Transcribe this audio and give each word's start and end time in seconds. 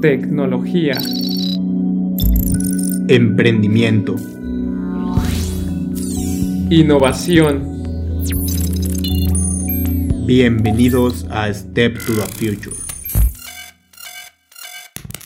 tecnología, 0.00 0.94
emprendimiento, 3.08 4.16
innovación. 6.70 7.82
Bienvenidos 10.26 11.26
a 11.30 11.52
Step 11.52 11.98
to 12.06 12.14
the 12.14 12.26
Future. 12.32 12.76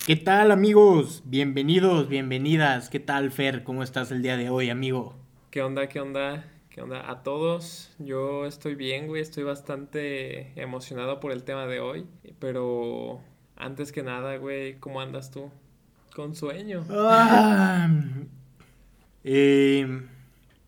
¿Qué 0.07 0.17
tal 0.17 0.51
amigos? 0.51 1.23
Bienvenidos, 1.25 2.09
bienvenidas. 2.09 2.91
¿Qué 2.91 2.99
tal 2.99 3.31
Fer? 3.31 3.63
¿Cómo 3.63 3.85
estás 3.85 4.11
el 4.11 4.23
día 4.23 4.37
de 4.37 4.51
hoy, 4.51 4.71
amigo? 4.71 5.15
¿Qué 5.51 5.63
onda? 5.63 5.89
¿Qué 5.89 6.01
onda? 6.01 6.51
¿Qué 6.69 6.83
onda 6.83 7.09
a 7.09 7.23
todos? 7.23 7.95
Yo 8.01 8.45
estoy 8.45 8.75
bien, 8.75 9.07
güey. 9.07 9.23
Estoy 9.23 9.45
bastante 9.45 10.61
emocionado 10.61 11.21
por 11.21 11.31
el 11.31 11.45
tema 11.45 11.69
de 11.69 11.79
hoy. 11.79 12.07
Pero 12.41 13.21
antes 13.57 13.93
que 13.93 14.03
nada, 14.03 14.37
güey, 14.37 14.75
¿cómo 14.79 15.01
andas 15.01 15.31
tú? 15.31 15.51
Con 16.15 16.35
sueño. 16.35 16.85
Ah, 16.91 17.89
eh, 19.25 20.03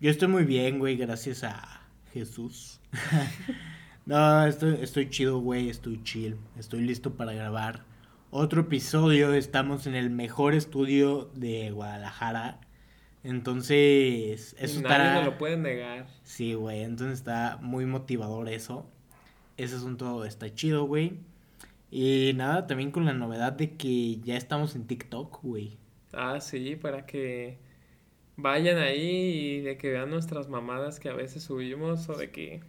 yo 0.01 0.11
estoy 0.11 0.29
muy 0.29 0.45
bien, 0.45 0.79
güey, 0.79 0.97
gracias 0.97 1.45
a 1.45 1.83
Jesús. 2.13 2.81
no, 4.07 4.47
estoy, 4.47 4.79
estoy 4.83 5.11
chido, 5.11 5.39
güey, 5.39 5.69
estoy 5.69 6.03
chill. 6.03 6.37
Estoy 6.59 6.81
listo 6.81 7.15
para 7.15 7.33
grabar 7.33 7.85
otro 8.31 8.63
episodio. 8.63 9.33
Estamos 9.35 9.87
en 9.87 9.95
el 9.95 10.11
mejor 10.11 10.55
estudio 10.55 11.31
de 11.35 11.71
Guadalajara. 11.71 12.61
Entonces, 13.23 14.55
eso 14.59 14.81
Nadie 14.83 15.21
no 15.21 15.23
lo 15.25 15.39
puede 15.39 15.57
negar. 15.57 16.07
Sí, 16.23 16.55
güey, 16.55 16.83
entonces 16.83 17.19
está 17.19 17.59
muy 17.61 17.85
motivador 17.85 18.49
eso. 18.49 18.87
Ese 19.57 19.77
asunto 19.77 20.25
está 20.25 20.55
chido, 20.55 20.85
güey. 20.85 21.19
Y 21.91 22.33
nada, 22.35 22.67
también 22.67 22.91
con 22.91 23.05
la 23.05 23.13
novedad 23.13 23.53
de 23.53 23.77
que 23.77 24.21
ya 24.21 24.37
estamos 24.37 24.75
en 24.75 24.87
TikTok, 24.87 25.43
güey. 25.43 25.79
Ah, 26.13 26.41
sí, 26.41 26.77
para 26.77 27.07
que 27.07 27.59
vayan 28.37 28.79
ahí 28.79 29.59
y 29.59 29.61
de 29.61 29.77
que 29.77 29.91
vean 29.91 30.11
nuestras 30.11 30.49
mamadas 30.49 31.01
que 31.01 31.09
a 31.09 31.15
veces 31.15 31.43
subimos 31.43 32.09
o 32.09 32.17
de 32.17 32.31
que, 32.31 32.61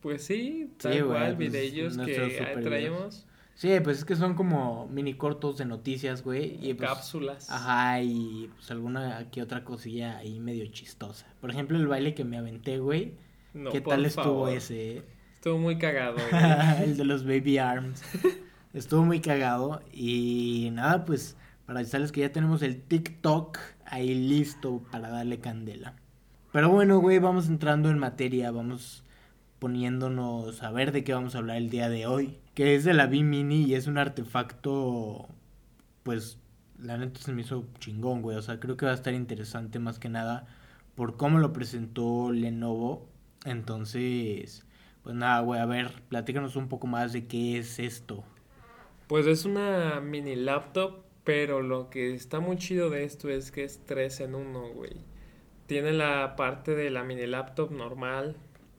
pues 0.00 0.24
sí, 0.24 0.70
tal 0.78 1.06
cual, 1.06 1.36
pues, 1.36 1.52
videos 1.52 1.96
que 1.98 2.60
traemos. 2.62 3.26
Sí, 3.54 3.70
pues 3.82 3.98
es 3.98 4.04
que 4.04 4.16
son 4.16 4.34
como 4.34 4.88
mini 4.88 5.14
cortos 5.14 5.58
de 5.58 5.64
noticias, 5.64 6.24
güey. 6.24 6.58
Y 6.60 6.74
pues, 6.74 6.90
Cápsulas. 6.90 7.50
Ajá, 7.50 8.02
y 8.02 8.50
pues 8.56 8.70
alguna 8.72 9.18
aquí 9.18 9.40
otra 9.40 9.64
cosilla 9.64 10.18
ahí 10.18 10.40
medio 10.40 10.66
chistosa. 10.66 11.32
Por 11.40 11.50
ejemplo, 11.50 11.78
el 11.78 11.86
baile 11.86 12.14
que 12.14 12.24
me 12.24 12.36
aventé, 12.36 12.78
güey. 12.78 13.12
¿Qué 13.70 13.80
tal 13.80 14.04
estuvo 14.04 14.48
ese? 14.48 15.04
Estuvo 15.34 15.58
muy 15.58 15.78
cagado, 15.78 16.16
güey. 16.30 16.82
el 16.82 16.96
de 16.96 17.04
los 17.04 17.24
baby 17.24 17.58
arms. 17.58 18.02
estuvo 18.74 19.04
muy 19.04 19.20
cagado. 19.20 19.82
Y 19.92 20.70
nada, 20.72 21.04
pues 21.06 21.36
para 21.66 21.80
avisarles 21.80 22.12
que 22.12 22.20
ya 22.20 22.32
tenemos 22.32 22.62
el 22.62 22.82
TikTok 22.82 23.58
ahí 23.86 24.14
listo 24.14 24.82
para 24.92 25.08
darle 25.08 25.40
candela. 25.40 25.94
Pero 26.52 26.68
bueno, 26.70 26.98
güey, 26.98 27.18
vamos 27.18 27.48
entrando 27.48 27.90
en 27.90 27.98
materia. 27.98 28.50
Vamos 28.50 29.04
poniéndonos 29.58 30.62
a 30.62 30.70
ver 30.70 30.92
de 30.92 31.04
qué 31.04 31.14
vamos 31.14 31.34
a 31.34 31.38
hablar 31.38 31.56
el 31.56 31.70
día 31.70 31.88
de 31.88 32.06
hoy 32.06 32.38
que 32.54 32.74
es 32.76 32.84
de 32.84 32.94
la 32.94 33.06
B-Mini 33.06 33.64
y 33.64 33.74
es 33.74 33.86
un 33.86 33.98
artefacto, 33.98 35.28
pues, 36.04 36.38
la 36.78 36.96
neta 36.98 37.20
se 37.20 37.32
me 37.32 37.42
hizo 37.42 37.66
chingón, 37.80 38.22
güey. 38.22 38.36
O 38.36 38.42
sea, 38.42 38.60
creo 38.60 38.76
que 38.76 38.86
va 38.86 38.92
a 38.92 38.94
estar 38.94 39.14
interesante 39.14 39.78
más 39.78 39.98
que 39.98 40.08
nada 40.08 40.46
por 40.94 41.16
cómo 41.16 41.38
lo 41.38 41.52
presentó 41.52 42.32
Lenovo. 42.32 43.08
Entonces, 43.44 44.64
pues 45.02 45.16
nada, 45.16 45.40
güey, 45.40 45.60
a 45.60 45.66
ver, 45.66 46.02
platícanos 46.08 46.56
un 46.56 46.68
poco 46.68 46.86
más 46.86 47.12
de 47.12 47.26
qué 47.26 47.58
es 47.58 47.78
esto. 47.78 48.24
Pues 49.06 49.26
es 49.26 49.44
una 49.44 50.00
mini 50.00 50.36
laptop, 50.36 51.02
pero 51.24 51.62
lo 51.62 51.90
que 51.90 52.14
está 52.14 52.40
muy 52.40 52.56
chido 52.56 52.90
de 52.90 53.04
esto 53.04 53.28
es 53.28 53.50
que 53.50 53.64
es 53.64 53.84
3 53.84 54.20
en 54.20 54.34
1, 54.34 54.68
güey. 54.74 54.96
Tiene 55.66 55.92
la 55.92 56.36
parte 56.36 56.74
de 56.74 56.90
la 56.90 57.04
mini 57.04 57.26
laptop 57.26 57.70
normal 57.70 58.36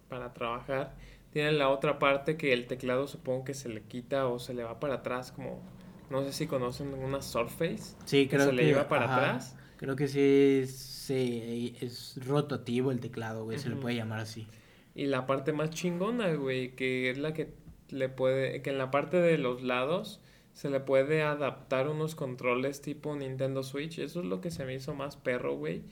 para 0.09 0.33
trabajar 0.33 0.93
tiene 1.35 1.51
la 1.51 1.67
otra 1.67 1.99
parte 1.99 2.37
que 2.37 2.53
el 2.53 2.65
teclado 2.65 3.09
supongo 3.09 3.43
que 3.43 3.53
se 3.53 3.67
le 3.67 3.81
quita 3.81 4.25
o 4.29 4.39
se 4.39 4.53
le 4.53 4.63
va 4.63 4.79
para 4.79 4.93
atrás, 4.93 5.33
como 5.33 5.61
no 6.09 6.23
sé 6.23 6.31
si 6.31 6.47
conocen 6.47 6.93
una 6.93 7.21
Surface. 7.21 7.97
Sí, 8.05 8.29
creo 8.29 8.39
que 8.39 8.45
se 8.45 8.53
le 8.53 8.63
lleva 8.63 8.87
para 8.87 9.13
atrás. 9.13 9.57
Creo 9.75 9.97
que 9.97 10.07
sí 10.07 10.61
es, 10.63 11.09
es 11.09 12.25
rotativo 12.25 12.89
el 12.89 13.01
teclado, 13.01 13.43
güey, 13.43 13.59
se 13.59 13.67
le 13.67 13.75
puede 13.75 13.97
llamar 13.97 14.19
así. 14.19 14.47
Y 14.95 15.07
la 15.07 15.25
parte 15.25 15.51
más 15.51 15.71
chingona, 15.71 16.33
güey, 16.35 16.73
que 16.73 17.09
es 17.09 17.17
la 17.17 17.33
que 17.33 17.49
le 17.89 18.09
puede, 18.09 18.61
que 18.61 18.69
en 18.69 18.77
la 18.77 18.91
parte 18.91 19.17
de 19.21 19.37
los 19.37 19.63
lados 19.63 20.21
se 20.53 20.69
le 20.69 20.79
puede 20.79 21.21
adaptar 21.21 21.89
unos 21.89 22.15
controles 22.15 22.81
tipo 22.81 23.15
Nintendo 23.15 23.63
Switch. 23.63 23.99
Eso 23.99 24.21
es 24.21 24.25
lo 24.25 24.41
que 24.41 24.51
se 24.51 24.65
me 24.65 24.73
hizo 24.73 24.93
más 24.93 25.17
perro, 25.17 25.57
güey. 25.57 25.83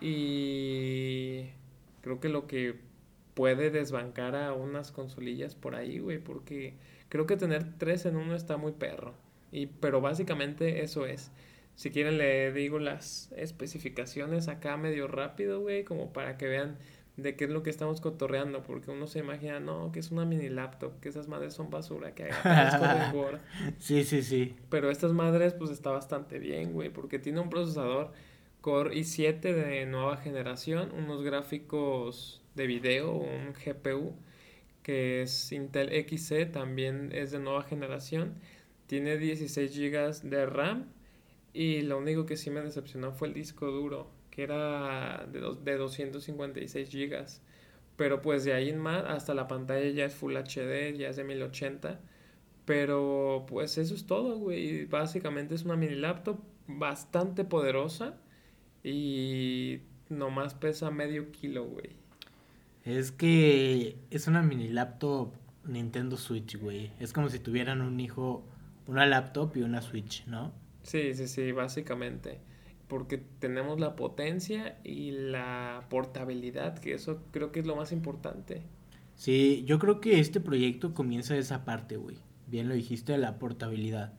Y 0.00 1.46
creo 2.02 2.20
que 2.20 2.28
lo 2.28 2.46
que 2.46 2.76
puede 3.34 3.70
desbancar 3.70 4.36
a 4.36 4.52
unas 4.52 4.92
consolillas 4.92 5.54
por 5.54 5.74
ahí, 5.74 5.98
güey, 5.98 6.18
porque 6.18 6.74
creo 7.08 7.26
que 7.26 7.36
tener 7.36 7.78
tres 7.78 8.06
en 8.06 8.16
uno 8.16 8.34
está 8.34 8.56
muy 8.56 8.72
perro. 8.72 9.14
Y, 9.52 9.66
pero 9.66 10.00
básicamente 10.00 10.82
eso 10.82 11.06
es. 11.06 11.32
Si 11.74 11.90
quieren 11.90 12.16
le 12.16 12.52
digo 12.52 12.78
las 12.78 13.32
especificaciones 13.36 14.48
acá 14.48 14.76
medio 14.76 15.08
rápido, 15.08 15.60
güey, 15.60 15.84
como 15.84 16.12
para 16.12 16.38
que 16.38 16.46
vean 16.46 16.78
de 17.16 17.34
qué 17.34 17.44
es 17.44 17.50
lo 17.50 17.62
que 17.62 17.70
estamos 17.70 18.00
cotorreando, 18.00 18.62
porque 18.62 18.90
uno 18.90 19.06
se 19.06 19.20
imagina, 19.20 19.58
no, 19.58 19.90
que 19.90 20.00
es 20.00 20.10
una 20.10 20.24
mini 20.24 20.48
laptop, 20.48 21.00
que 21.00 21.08
esas 21.08 21.28
madres 21.28 21.54
son 21.54 21.70
basura, 21.70 22.14
que 22.14 22.24
haga 22.24 23.12
Sí, 23.78 24.04
sí, 24.04 24.22
sí. 24.22 24.54
Pero 24.68 24.90
estas 24.90 25.12
madres, 25.12 25.54
pues 25.54 25.70
está 25.70 25.90
bastante 25.90 26.38
bien, 26.38 26.72
güey, 26.72 26.90
porque 26.90 27.18
tiene 27.18 27.40
un 27.40 27.48
procesador 27.48 28.12
Core 28.60 28.94
i7 28.94 29.40
de 29.40 29.86
nueva 29.86 30.16
generación, 30.18 30.90
unos 30.92 31.22
gráficos 31.22 32.42
de 32.54 32.66
video, 32.66 33.12
un 33.12 33.54
GPU 33.54 34.14
que 34.86 35.22
es 35.22 35.50
Intel 35.50 35.88
XC, 35.90 36.46
también 36.52 37.10
es 37.12 37.32
de 37.32 37.40
nueva 37.40 37.64
generación, 37.64 38.34
tiene 38.86 39.16
16 39.16 39.76
GB 39.76 40.30
de 40.30 40.46
RAM 40.46 40.86
y 41.52 41.82
lo 41.82 41.98
único 41.98 42.24
que 42.24 42.36
sí 42.36 42.50
me 42.50 42.60
decepcionó 42.60 43.10
fue 43.10 43.26
el 43.26 43.34
disco 43.34 43.66
duro, 43.66 44.08
que 44.36 44.42
era 44.42 45.26
de, 45.32 45.40
de 45.40 45.76
256 45.78 46.90
GB. 46.92 47.24
Pero 47.96 48.20
pues 48.20 48.44
de 48.44 48.52
ahí 48.52 48.68
en 48.68 48.78
más, 48.78 49.04
hasta 49.06 49.34
la 49.34 49.48
pantalla 49.48 49.88
ya 49.88 50.04
es 50.04 50.14
Full 50.14 50.36
HD, 50.36 50.96
ya 50.96 51.08
es 51.08 51.16
de 51.16 51.24
1080. 51.24 51.98
Pero 52.66 53.46
pues 53.48 53.78
eso 53.78 53.94
es 53.94 54.06
todo, 54.06 54.38
güey. 54.38 54.84
Básicamente 54.84 55.54
es 55.54 55.64
una 55.64 55.76
mini 55.76 55.94
laptop 55.94 56.38
bastante 56.66 57.44
poderosa 57.44 58.18
y 58.84 59.80
nomás 60.10 60.54
pesa 60.54 60.90
medio 60.90 61.32
kilo, 61.32 61.64
güey. 61.64 61.96
Es 62.84 63.12
que 63.12 63.96
es 64.10 64.26
una 64.26 64.42
mini 64.42 64.68
laptop 64.68 65.32
Nintendo 65.64 66.16
Switch, 66.16 66.58
güey. 66.60 66.92
Es 67.00 67.12
como 67.12 67.30
si 67.30 67.38
tuvieran 67.38 67.80
un 67.80 67.98
hijo, 67.98 68.44
una 68.86 69.06
laptop 69.06 69.56
y 69.56 69.62
una 69.62 69.80
Switch, 69.80 70.26
¿no? 70.26 70.52
Sí, 70.82 71.14
sí, 71.14 71.26
sí, 71.26 71.52
básicamente. 71.52 72.40
Porque 72.88 73.18
tenemos 73.18 73.80
la 73.80 73.96
potencia 73.96 74.78
y 74.84 75.10
la 75.10 75.86
portabilidad, 75.90 76.78
que 76.78 76.94
eso 76.94 77.22
creo 77.32 77.50
que 77.50 77.60
es 77.60 77.66
lo 77.66 77.74
más 77.74 77.90
importante. 77.92 78.62
Sí, 79.16 79.64
yo 79.66 79.78
creo 79.78 80.00
que 80.00 80.20
este 80.20 80.40
proyecto 80.40 80.94
comienza 80.94 81.34
de 81.34 81.40
esa 81.40 81.64
parte, 81.64 81.96
güey. 81.96 82.18
Bien 82.46 82.68
lo 82.68 82.74
dijiste, 82.74 83.12
de 83.12 83.18
la 83.18 83.38
portabilidad. 83.38 84.12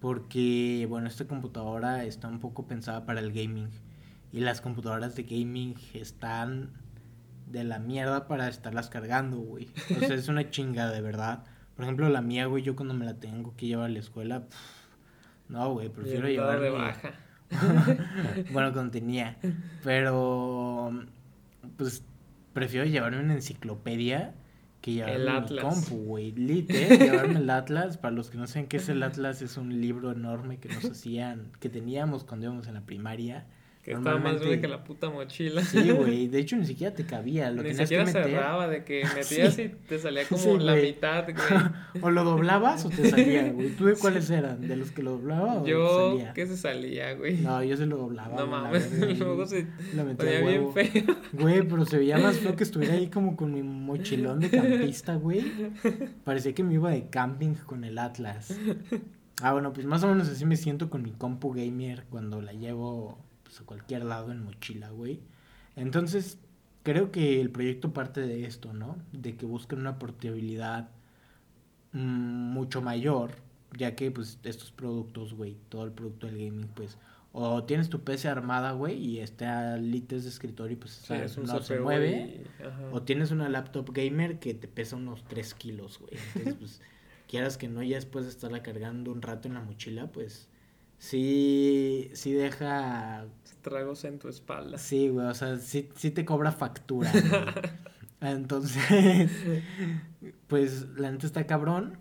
Porque, 0.00 0.86
bueno, 0.88 1.06
esta 1.06 1.26
computadora 1.26 2.04
está 2.04 2.28
un 2.28 2.40
poco 2.40 2.66
pensada 2.66 3.06
para 3.06 3.20
el 3.20 3.32
gaming. 3.32 3.70
Y 4.32 4.40
las 4.40 4.60
computadoras 4.60 5.14
de 5.14 5.22
gaming 5.22 5.74
están 5.94 6.72
de 7.46 7.64
la 7.64 7.78
mierda 7.78 8.26
para 8.26 8.48
estarlas 8.48 8.90
cargando, 8.90 9.38
güey. 9.38 9.68
O 9.96 10.00
sea, 10.00 10.14
es 10.14 10.28
una 10.28 10.50
chinga, 10.50 10.90
de 10.90 11.00
verdad. 11.00 11.44
Por 11.76 11.84
ejemplo, 11.84 12.08
la 12.08 12.20
mía, 12.20 12.46
güey, 12.46 12.62
yo 12.62 12.74
cuando 12.76 12.94
me 12.94 13.04
la 13.04 13.20
tengo 13.20 13.54
que 13.56 13.66
llevar 13.66 13.86
a 13.86 13.92
la 13.92 13.98
escuela, 13.98 14.44
no, 15.48 15.72
güey, 15.72 15.88
prefiero 15.88 16.28
llevar 16.28 16.60
de 16.60 16.70
baja. 16.70 17.14
Bueno, 18.52 18.72
cuando 18.72 18.90
tenía. 18.90 19.36
Pero, 19.84 20.92
pues, 21.76 22.04
prefiero 22.52 22.86
llevarme 22.86 23.20
una 23.20 23.34
enciclopedia 23.34 24.34
que 24.80 24.92
llevarme 24.92 25.16
el 25.16 25.28
Atlas. 25.28 25.64
compu, 25.64 25.96
güey. 26.04 26.32
Llevarme 26.36 27.38
el 27.38 27.50
Atlas. 27.50 27.98
Para 27.98 28.14
los 28.14 28.30
que 28.30 28.38
no 28.38 28.46
saben 28.46 28.66
qué 28.66 28.78
es 28.78 28.88
el 28.88 29.02
Atlas, 29.02 29.40
es 29.42 29.56
un 29.56 29.80
libro 29.80 30.12
enorme 30.12 30.58
que 30.58 30.68
nos 30.68 30.84
hacían, 30.84 31.52
que 31.60 31.68
teníamos 31.68 32.24
cuando 32.24 32.46
íbamos 32.46 32.66
en 32.66 32.74
la 32.74 32.82
primaria 32.82 33.46
que 33.82 33.92
estaba 33.92 34.16
más 34.18 34.36
grande 34.38 34.60
que 34.60 34.68
la 34.68 34.84
puta 34.84 35.10
mochila. 35.10 35.62
Sí, 35.64 35.90
güey. 35.90 36.28
De 36.28 36.38
hecho, 36.38 36.56
ni 36.56 36.66
siquiera 36.66 36.94
te 36.94 37.04
cabía. 37.04 37.50
Lo 37.50 37.64
ni 37.64 37.74
siquiera 37.74 38.06
cerraba, 38.06 38.68
de 38.68 38.84
que 38.84 39.02
metías 39.16 39.58
y 39.58 39.70
te 39.70 39.98
salía 39.98 40.24
como 40.28 40.56
la 40.58 40.76
mitad, 40.76 41.24
güey. 41.24 41.70
o 42.02 42.10
lo 42.10 42.22
doblabas 42.22 42.84
o 42.84 42.90
te 42.90 43.10
salía, 43.10 43.50
güey. 43.50 43.70
¿Tú 43.70 43.86
de 43.86 43.96
cuáles 43.96 44.30
eran? 44.30 44.60
¿De 44.60 44.76
los 44.76 44.92
que 44.92 45.02
lo 45.02 45.12
doblaba 45.12 45.62
o 45.62 45.66
yo, 45.66 46.10
salía? 46.12 46.32
¿qué 46.32 46.46
se 46.46 46.56
salía, 46.56 47.14
güey? 47.14 47.38
No, 47.38 47.62
yo 47.64 47.76
se 47.76 47.86
lo 47.86 47.96
doblaba. 47.96 48.36
No 48.36 48.46
mames, 48.46 49.18
luego 49.18 49.46
se 49.46 49.66
lo 49.96 50.04
metía 50.04 50.40
bien 50.40 50.72
feo. 50.72 51.16
Güey, 51.32 51.62
pero 51.62 51.84
se 51.84 51.98
veía 51.98 52.18
más 52.18 52.38
feo 52.38 52.54
que 52.54 52.62
estuviera 52.62 52.94
ahí 52.94 53.08
como 53.08 53.36
con 53.36 53.52
mi 53.52 53.64
mochilón 53.64 54.38
de 54.38 54.50
campista, 54.50 55.16
güey. 55.16 55.44
Parecía 56.22 56.54
que 56.54 56.62
me 56.62 56.74
iba 56.74 56.90
de 56.90 57.08
camping 57.08 57.54
con 57.54 57.82
el 57.82 57.98
Atlas. 57.98 58.56
Ah, 59.42 59.52
bueno, 59.52 59.72
pues 59.72 59.86
más 59.86 60.04
o 60.04 60.08
menos 60.08 60.28
así 60.28 60.44
me 60.44 60.56
siento 60.56 60.88
con 60.88 61.02
mi 61.02 61.10
compu 61.10 61.52
gamer 61.52 62.04
cuando 62.08 62.40
la 62.40 62.52
llevo 62.52 63.18
pues, 63.52 63.60
a 63.60 63.66
cualquier 63.66 64.04
lado 64.06 64.32
en 64.32 64.42
mochila, 64.42 64.88
güey. 64.88 65.20
Entonces, 65.76 66.38
creo 66.82 67.12
que 67.12 67.38
el 67.38 67.50
proyecto 67.50 67.92
parte 67.92 68.22
de 68.22 68.46
esto, 68.46 68.72
¿no? 68.72 68.96
De 69.12 69.36
que 69.36 69.44
busquen 69.44 69.80
una 69.80 69.98
portabilidad 69.98 70.88
mm, 71.92 71.98
mucho 72.00 72.80
mayor, 72.80 73.32
ya 73.76 73.94
que 73.94 74.10
pues 74.10 74.38
estos 74.42 74.72
productos, 74.72 75.34
güey, 75.34 75.58
todo 75.68 75.84
el 75.84 75.92
producto 75.92 76.26
del 76.28 76.36
gaming, 76.38 76.68
pues 76.68 76.96
o 77.34 77.64
tienes 77.64 77.90
tu 77.90 78.00
PC 78.00 78.28
armada, 78.28 78.72
güey, 78.72 78.96
y 78.98 79.20
está 79.20 79.76
lites 79.76 80.24
de 80.24 80.30
escritorio 80.30 80.74
y 80.74 80.76
pues 80.76 81.06
no 81.38 81.62
se 81.62 81.78
mueve. 81.78 82.44
O 82.90 83.02
tienes 83.02 83.30
una 83.30 83.48
laptop 83.48 83.90
gamer 83.92 84.38
que 84.38 84.54
te 84.54 84.68
pesa 84.68 84.96
unos 84.96 85.24
3 85.24 85.54
kilos, 85.54 85.98
güey. 85.98 86.12
Entonces, 86.34 86.54
pues, 86.58 86.80
quieras 87.28 87.56
que 87.56 87.68
no, 87.68 87.82
ya 87.82 87.96
después 87.96 88.26
de 88.26 88.30
estarla 88.30 88.62
cargando 88.62 89.12
un 89.12 89.22
rato 89.22 89.48
en 89.48 89.54
la 89.54 89.60
mochila, 89.60 90.08
pues, 90.12 90.48
sí, 91.02 92.10
sí 92.14 92.32
deja... 92.32 93.26
Tragos 93.60 94.04
en 94.04 94.18
tu 94.18 94.28
espalda. 94.28 94.78
Sí, 94.78 95.08
güey, 95.08 95.26
o 95.26 95.34
sea, 95.34 95.56
sí, 95.58 95.88
sí 95.94 96.10
te 96.10 96.24
cobra 96.24 96.50
factura. 96.50 97.12
Entonces, 98.20 99.30
pues, 100.48 100.88
la 100.96 101.10
neta 101.10 101.26
está 101.26 101.46
cabrón. 101.46 101.98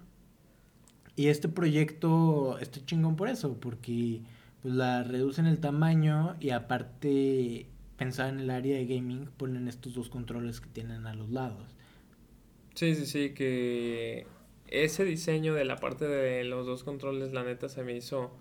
Y 1.16 1.28
este 1.28 1.50
proyecto 1.50 2.58
está 2.60 2.84
chingón 2.86 3.16
por 3.16 3.28
eso, 3.28 3.60
porque 3.60 4.22
pues 4.62 4.74
la 4.74 5.04
reducen 5.04 5.46
el 5.46 5.60
tamaño 5.60 6.36
y 6.40 6.52
aparte 6.52 7.68
pensar 7.98 8.30
en 8.30 8.40
el 8.40 8.50
área 8.50 8.78
de 8.78 8.86
gaming 8.86 9.30
ponen 9.38 9.68
estos 9.68 9.94
dos 9.94 10.10
controles 10.10 10.62
que 10.62 10.70
tienen 10.70 11.06
a 11.06 11.14
los 11.14 11.30
lados. 11.30 11.76
Sí, 12.76 12.96
sí, 12.96 13.06
sí, 13.06 13.34
que 13.34 14.26
ese 14.68 15.04
diseño 15.04 15.54
de 15.54 15.66
la 15.66 15.76
parte 15.76 16.08
de 16.08 16.44
los 16.44 16.66
dos 16.66 16.84
controles 16.84 17.34
la 17.34 17.44
neta 17.44 17.70
se 17.70 17.84
me 17.84 17.96
hizo 17.96 18.32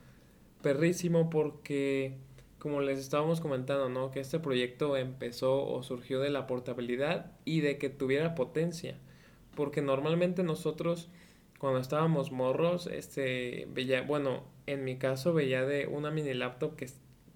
perrísimo 0.63 1.31
porque 1.31 2.17
como 2.59 2.81
les 2.83 2.99
estábamos 2.99 3.41
comentando, 3.41 3.89
¿no? 3.89 4.11
Que 4.11 4.21
este 4.21 4.39
proyecto 4.39 4.97
empezó 4.97 5.67
o 5.67 5.83
surgió 5.83 6.21
de 6.21 6.31
la 6.31 6.47
portabilidad 6.47 7.33
y 7.45 7.61
de 7.61 7.79
que 7.79 7.89
tuviera 7.89 8.35
potencia. 8.35 8.99
Porque 9.55 9.83
normalmente 9.83 10.43
nosotros 10.43 11.09
cuando 11.61 11.79
estábamos 11.79 12.33
morros, 12.33 12.87
este, 12.87 13.69
veía, 13.75 14.01
bueno, 14.01 14.45
en 14.67 14.83
mi 14.83 14.97
caso 14.97 15.35
veía 15.35 15.63
de 15.67 15.87
una 15.87 16.11
mini 16.11 16.33
laptop 16.33 16.75
que 16.75 16.89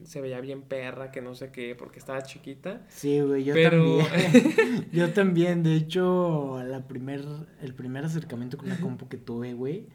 se 0.03 0.21
veía 0.23 0.41
bien 0.41 0.63
perra, 0.63 1.11
que 1.11 1.21
no 1.21 1.35
sé 1.35 1.53
qué, 1.53 1.75
porque 1.75 1.99
estaba 1.99 2.23
chiquita. 2.23 2.87
Sí, 2.89 3.21
güey, 3.21 3.45
yo 3.45 3.55
también. 3.55 4.89
yo 4.93 5.13
también, 5.13 5.63
de 5.63 5.77
hecho, 5.77 6.63
la 6.65 6.89
primer, 6.89 7.23
el 7.61 7.75
primer 7.75 8.07
acercamiento 8.07 8.57
con 8.57 8.69
una 8.69 8.81
compu 8.81 9.09
que 9.09 9.19
tuve, 9.19 9.53
güey, 9.53 9.89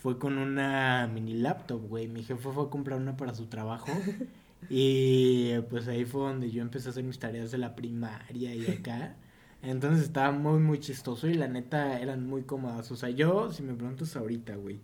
fue 0.00 0.18
con 0.18 0.38
una 0.38 1.08
mini 1.12 1.34
laptop, 1.34 1.88
güey. 1.88 2.06
Mi 2.06 2.22
jefe 2.22 2.50
fue 2.52 2.64
a 2.64 2.68
comprar 2.68 2.98
una 2.98 3.16
para 3.16 3.34
su 3.34 3.46
trabajo. 3.46 3.88
Y 4.68 5.56
pues 5.70 5.86
ahí 5.86 6.04
fue 6.04 6.22
donde 6.22 6.50
yo 6.50 6.62
empecé 6.62 6.88
a 6.88 6.90
hacer 6.90 7.04
mis 7.04 7.20
tareas 7.20 7.52
de 7.52 7.58
la 7.58 7.76
primaria 7.76 8.52
y 8.52 8.66
acá. 8.66 9.14
Entonces 9.62 10.04
estaba 10.04 10.32
muy, 10.32 10.58
muy 10.58 10.80
chistoso 10.80 11.28
y 11.28 11.34
la 11.34 11.46
neta 11.46 12.00
eran 12.00 12.26
muy 12.26 12.42
cómodas. 12.42 12.90
O 12.90 12.96
sea, 12.96 13.08
yo, 13.08 13.52
si 13.52 13.62
me 13.62 13.74
preguntas 13.74 14.16
ahorita, 14.16 14.56
güey, 14.56 14.80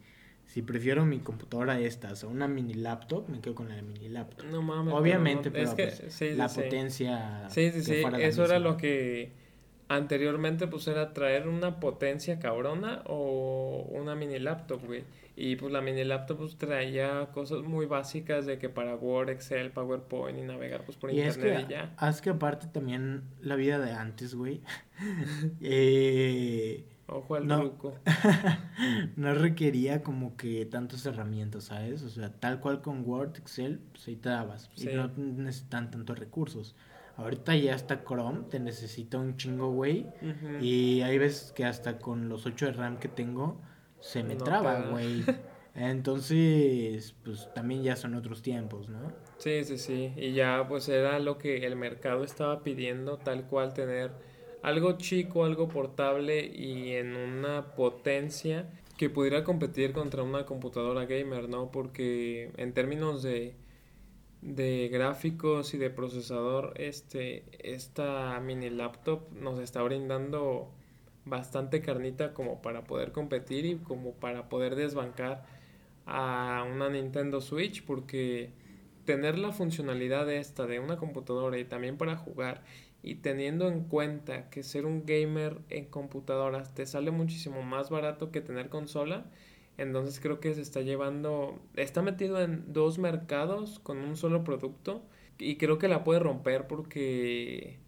si 0.47 0.63
prefiero 0.63 1.05
mi 1.05 1.19
computadora 1.19 1.81
estas 1.81 2.23
o 2.23 2.29
una 2.29 2.47
mini 2.47 2.75
laptop, 2.75 3.29
me 3.29 3.41
quedo 3.41 3.57
con 3.57 3.69
la 3.69 3.83
mini 3.83 4.09
laptop. 4.09 4.47
No 4.47 4.63
mames. 4.63 4.95
Obviamente, 4.95 5.51
pero, 5.51 5.69
es 5.69 5.75
que, 5.75 5.87
pues, 5.87 6.37
la 6.37 6.49
potencia. 6.49 7.49
Sí, 7.51 7.73
sí, 7.73 7.83
sí. 7.83 7.95
Eso 8.21 8.45
era 8.45 8.61
lo 8.61 8.77
que 8.77 9.33
anteriormente, 9.89 10.67
pues 10.67 10.87
era 10.89 11.13
traer 11.13 11.49
una 11.49 11.81
potencia 11.81 12.39
cabrona 12.39 13.03
o 13.07 13.87
una 13.91 14.15
mini 14.15 14.39
laptop, 14.39 14.85
güey. 14.85 15.05
Y 15.37 15.57
pues 15.57 15.73
la 15.73 15.81
mini 15.81 16.05
laptop 16.05 16.39
pues, 16.39 16.57
traía 16.57 17.27
cosas 17.33 17.63
muy 17.63 17.87
básicas 17.87 18.47
de 18.47 18.59
que 18.59 18.69
para 18.69 18.95
Word, 18.95 19.31
Excel, 19.31 19.73
PowerPoint 19.73 20.39
y 20.39 20.43
navegar 20.43 20.85
pues 20.85 20.97
por 20.97 21.11
internet 21.11 21.67
y 21.69 21.73
ya. 21.73 21.97
Es 22.09 22.21
que 22.21 22.31
aparte 22.31 22.69
también 22.69 23.25
la 23.41 23.57
vida 23.57 23.79
de 23.79 23.93
antes, 23.93 24.35
güey. 24.35 24.61
eh, 25.61 26.85
Ojo 27.07 27.35
al 27.35 27.47
no, 27.47 27.75
no 29.17 29.35
requería 29.35 30.03
como 30.03 30.37
que 30.37 30.65
tantas 30.65 31.05
herramientas, 31.05 31.65
¿sabes? 31.65 32.03
O 32.03 32.09
sea, 32.09 32.33
tal 32.33 32.61
cual 32.61 32.81
con 32.81 33.07
Word, 33.07 33.37
Excel, 33.37 33.81
pues 33.93 34.09
ahí 34.09 34.17
te 34.17 34.31
dabas. 34.31 34.71
Y 34.77 34.87
no 34.87 35.09
necesitan 35.17 35.91
tantos 35.91 36.19
recursos. 36.19 36.75
Ahorita 37.17 37.55
ya 37.57 37.75
hasta 37.75 38.05
Chrome 38.05 38.45
te 38.51 38.59
necesita 38.59 39.19
un 39.19 39.37
chingo, 39.37 39.71
güey. 39.71 40.07
Y 40.61 41.03
hay 41.03 41.19
veces 41.19 41.53
que 41.53 41.65
hasta 41.65 41.99
con 41.99 42.29
los 42.29 42.47
8 42.47 42.67
de 42.67 42.73
RAM 42.73 42.99
que 42.99 43.09
tengo 43.09 43.61
se 44.01 44.23
me 44.23 44.37
traba, 44.37 44.81
güey. 44.91 45.25
Entonces, 45.75 47.15
pues 47.25 47.49
también 47.55 47.83
ya 47.83 47.97
son 47.97 48.15
otros 48.15 48.43
tiempos, 48.43 48.89
¿no? 48.89 49.13
Sí, 49.39 49.65
sí, 49.65 49.79
sí. 49.79 50.13
Y 50.17 50.33
ya 50.33 50.67
pues 50.69 50.89
era 50.89 51.19
lo 51.19 51.39
que 51.39 51.67
el 51.67 51.75
mercado 51.77 52.23
estaba 52.23 52.63
pidiendo, 52.63 53.19
tal 53.19 53.47
cual 53.47 53.75
tener 53.75 54.13
algo 54.63 54.97
chico, 54.97 55.45
algo 55.45 55.69
portable 55.69 56.47
y 56.47 56.93
en 56.93 57.17
una 57.17 57.75
potencia 57.75 58.67
que 58.97 59.11
pudiera 59.11 59.43
competir 59.43 59.93
contra 59.93 60.23
una 60.23 60.47
computadora 60.47 61.07
gamer, 61.07 61.49
¿no? 61.49 61.71
Porque 61.71 62.53
en 62.57 62.73
términos 62.73 63.23
de, 63.23 63.57
de 64.45 64.89
gráficos 64.89 65.73
y 65.73 65.79
de 65.79 65.89
procesador, 65.89 66.75
este, 66.77 67.45
esta 67.59 68.39
mini 68.41 68.69
laptop 68.69 69.33
nos 69.33 69.59
está 69.59 69.83
brindando 69.83 70.71
bastante 71.25 71.81
carnita 71.81 72.35
como 72.35 72.61
para 72.61 72.85
poder 72.85 73.13
competir 73.13 73.65
y 73.65 73.77
como 73.77 74.13
para 74.13 74.51
poder 74.51 74.77
desbancar 74.77 75.47
a 76.05 76.67
una 76.71 76.91
Nintendo 76.91 77.41
Switch 77.41 77.83
porque 77.85 78.51
tener 79.07 79.39
la 79.39 79.51
funcionalidad 79.51 80.31
esta 80.31 80.67
de 80.67 80.79
una 80.79 80.99
computadora 80.99 81.59
y 81.59 81.65
también 81.65 81.97
para 81.97 82.17
jugar 82.17 82.63
y 83.03 83.17
teniendo 83.17 83.69
en 83.69 83.85
cuenta 83.85 84.51
que 84.51 84.63
ser 84.63 84.85
un 84.85 85.07
gamer 85.07 85.59
en 85.71 85.87
computadoras 85.87 86.75
te 86.75 86.85
sale 86.85 87.11
muchísimo 87.11 87.63
más 87.63 87.89
barato 87.89 88.31
que 88.31 88.43
tener 88.43 88.69
consola, 88.69 89.25
entonces 89.77 90.21
creo 90.21 90.41
que 90.41 90.55
se 90.55 90.61
está 90.61 90.81
llevando, 90.81 91.59
está 91.75 92.03
metido 92.03 92.41
en 92.41 92.73
dos 92.73 92.99
mercados 92.99 93.79
con 93.81 93.99
un 93.99 94.17
solo 94.17 94.45
producto 94.45 95.03
y 95.39 95.57
creo 95.57 95.79
que 95.79 95.89
la 95.89 96.05
puede 96.05 96.21
romper 96.21 96.67
porque 96.67 97.79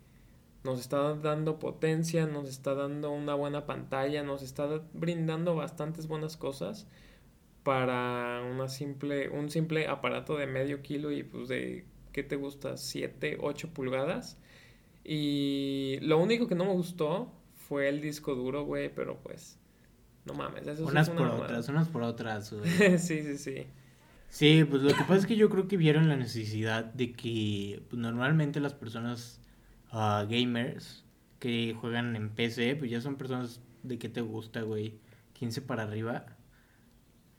nos 0.65 0.81
está 0.81 1.15
dando 1.15 1.59
potencia, 1.59 2.27
nos 2.27 2.49
está 2.49 2.75
dando 2.75 3.13
una 3.13 3.35
buena 3.35 3.67
pantalla, 3.67 4.23
nos 4.25 4.43
está 4.43 4.67
brindando 4.93 5.55
bastantes 5.55 6.09
buenas 6.09 6.37
cosas 6.37 6.89
para 7.63 8.43
una 8.51 8.69
simple, 8.69 9.29
un 9.29 9.51
simple 9.51 9.87
aparato 9.89 10.37
de 10.37 10.47
medio 10.47 10.83
kilo 10.83 11.13
y 11.13 11.23
pues 11.23 11.49
de, 11.49 11.85
¿qué 12.13 12.23
te 12.23 12.37
gusta? 12.37 12.77
7, 12.77 13.39
8 13.41 13.71
pulgadas. 13.75 14.39
Y 15.05 15.99
lo 16.03 16.19
único 16.19 16.49
que 16.49 16.57
no 16.57 16.65
me 16.65 16.73
gustó 16.73 17.33
fue 17.55 17.89
el 17.89 18.01
disco 18.01 18.35
duro, 18.35 18.65
güey, 18.65 18.93
pero 18.95 19.19
pues, 19.23 19.59
no 20.27 20.35
mames. 20.35 20.67
Eso 20.67 20.87
unas 20.87 21.09
por 21.09 21.29
otras, 21.29 21.69
unas 21.69 21.89
por 21.89 22.03
otras, 22.03 22.49
sí, 22.99 23.23
sí, 23.23 23.39
sí. 23.39 23.67
Sí, 24.29 24.65
pues 24.69 24.83
lo 24.83 24.89
que 24.89 25.03
pasa 25.03 25.17
es 25.17 25.27
que 25.27 25.37
yo 25.37 25.49
creo 25.49 25.69
que 25.69 25.77
vieron 25.77 26.09
la 26.09 26.17
necesidad 26.17 26.85
de 26.85 27.13
que 27.13 27.83
pues, 27.89 28.01
normalmente 28.01 28.61
las 28.61 28.75
personas 28.75 29.41
gamers 29.93 31.05
que 31.39 31.75
juegan 31.81 32.17
en 32.17 32.31
PC, 32.31 32.77
pues 32.77 32.91
ya 32.91 33.01
son 33.01 33.17
personas 33.17 33.61
de 33.83 33.99
que 33.99 34.09
te 34.09 34.21
gusta, 34.21 34.63
güey, 34.63 34.95
15 35.35 35.63
para 35.63 35.85
arriba. 35.85 36.27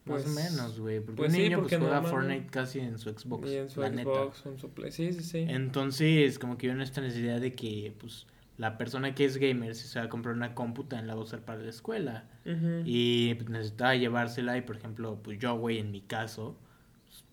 Más 0.06 0.22
o 0.22 0.24
pues, 0.24 0.36
menos, 0.36 0.80
güey. 0.80 1.02
Porque 1.02 1.18
pues 1.18 1.34
un 1.34 1.40
niño 1.40 1.60
pues, 1.60 1.78
juega 1.78 2.02
Fortnite 2.02 2.48
casi 2.48 2.80
en 2.80 2.98
su 2.98 3.10
Xbox. 3.10 3.50
en 3.52 3.70
su 3.70 3.82
Xbox, 3.82 4.46
en 4.46 4.58
su 4.58 4.70
Play. 4.70 4.92
Sí, 4.92 5.12
sí, 5.12 5.22
sí. 5.22 5.46
Entonces, 5.50 6.40
como 6.40 6.58
que 6.58 6.70
en 6.70 6.82
esta 6.82 7.02
necesidad 7.02 7.42
de 7.42 7.54
que, 7.54 7.94
pues, 8.00 8.26
la 8.58 8.78
persona 8.78 9.14
que 9.14 9.24
es 9.24 9.38
gamer, 9.38 9.76
si 9.76 9.88
se 9.88 10.00
va 10.00 10.06
a 10.06 10.10
comprar 10.10 10.34
una 10.36 10.56
cómputa, 10.56 11.02
la 11.02 11.14
va 11.14 11.22
a 11.22 11.24
usar 11.24 11.42
para 11.42 11.62
la 11.62 11.70
escuela. 11.70 12.26
Y 12.86 13.36
pues, 13.36 13.50
necesitaba 13.50 13.96
llevársela. 13.96 14.58
Y, 14.58 14.62
por 14.62 14.78
ejemplo, 14.78 15.20
pues 15.22 15.38
yo, 15.38 15.56
güey, 15.58 15.78
en 15.78 15.92
mi 15.92 16.02
caso, 16.02 16.58